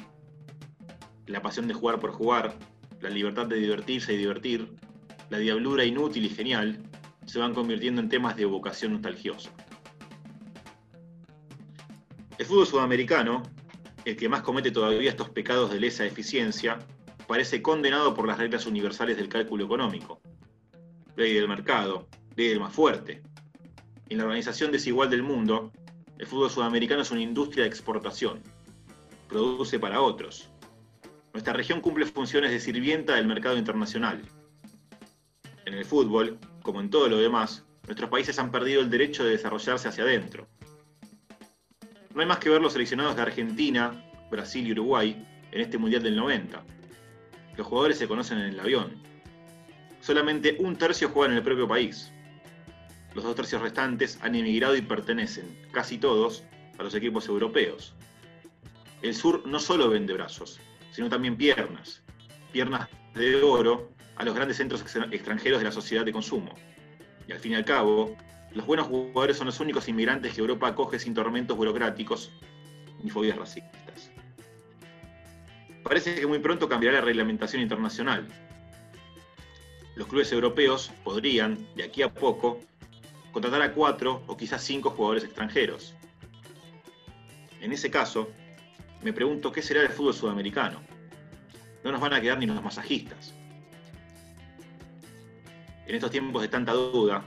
[1.26, 2.54] La pasión de jugar por jugar,
[3.00, 4.76] la libertad de divertirse y divertir,
[5.34, 6.78] la diablura inútil y genial,
[7.26, 9.50] se van convirtiendo en temas de vocación nostalgiosa.
[12.38, 13.42] El fútbol sudamericano,
[14.04, 16.78] el que más comete todavía estos pecados de lesa eficiencia,
[17.26, 20.20] parece condenado por las reglas universales del cálculo económico.
[21.16, 22.06] Ley del mercado,
[22.36, 23.20] ley del más fuerte.
[24.10, 25.72] En la organización desigual del mundo,
[26.18, 28.40] el fútbol sudamericano es una industria de exportación.
[29.28, 30.48] Produce para otros.
[31.32, 34.22] Nuestra región cumple funciones de sirvienta del mercado internacional.
[35.66, 39.30] En el fútbol, como en todo lo demás, nuestros países han perdido el derecho de
[39.30, 40.46] desarrollarse hacia adentro.
[42.14, 46.02] No hay más que ver los seleccionados de Argentina, Brasil y Uruguay en este Mundial
[46.02, 46.62] del 90.
[47.56, 49.02] Los jugadores se conocen en el avión.
[50.00, 52.12] Solamente un tercio juega en el propio país.
[53.14, 56.44] Los dos tercios restantes han emigrado y pertenecen, casi todos,
[56.78, 57.94] a los equipos europeos.
[59.02, 60.60] El sur no solo vende brazos,
[60.90, 62.02] sino también piernas.
[62.52, 66.54] Piernas de oro a los grandes centros extranjeros de la sociedad de consumo.
[67.26, 68.16] Y al fin y al cabo,
[68.52, 72.30] los buenos jugadores son los únicos inmigrantes que Europa acoge sin tormentos burocráticos
[73.02, 74.10] ni fobias racistas.
[75.82, 78.26] Parece que muy pronto cambiará la reglamentación internacional.
[79.96, 82.60] Los clubes europeos podrían, de aquí a poco,
[83.32, 85.94] contratar a cuatro o quizás cinco jugadores extranjeros.
[87.60, 88.28] En ese caso,
[89.02, 90.80] me pregunto qué será el fútbol sudamericano.
[91.82, 93.34] No nos van a quedar ni los masajistas.
[95.86, 97.24] En estos tiempos de tanta duda,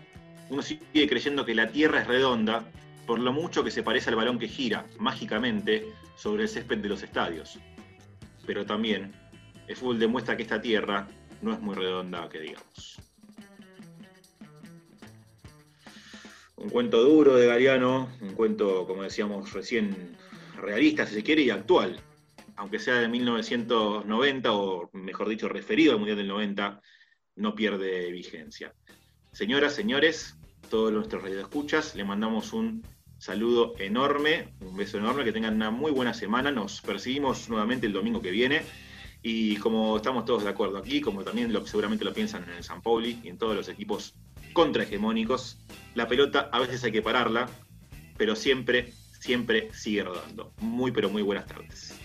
[0.49, 2.63] uno sigue creyendo que la Tierra es redonda
[3.05, 6.89] por lo mucho que se parece al balón que gira mágicamente sobre el césped de
[6.89, 7.59] los estadios.
[8.45, 9.13] Pero también
[9.67, 11.07] el fútbol demuestra que esta Tierra
[11.41, 12.97] no es muy redonda, que digamos.
[16.57, 20.17] un cuento duro de Galeano, un cuento, como decíamos recién,
[20.55, 21.99] realista, si se quiere, y actual.
[22.55, 26.81] Aunque sea de 1990, o mejor dicho, referido al Mundial del 90,
[27.38, 28.73] no pierde vigencia.
[29.31, 30.35] Señoras, señores,
[30.69, 32.83] todos nuestros radioescuchas, le mandamos un
[33.17, 36.51] saludo enorme, un beso enorme, que tengan una muy buena semana.
[36.51, 38.61] Nos percibimos nuevamente el domingo que viene.
[39.21, 42.63] Y como estamos todos de acuerdo aquí, como también lo, seguramente lo piensan en el
[42.63, 44.15] San Pauli y en todos los equipos
[44.53, 45.59] contrahegemónicos,
[45.95, 47.49] la pelota a veces hay que pararla,
[48.17, 50.53] pero siempre, siempre sigue rodando.
[50.59, 51.95] Muy, pero muy buenas tardes.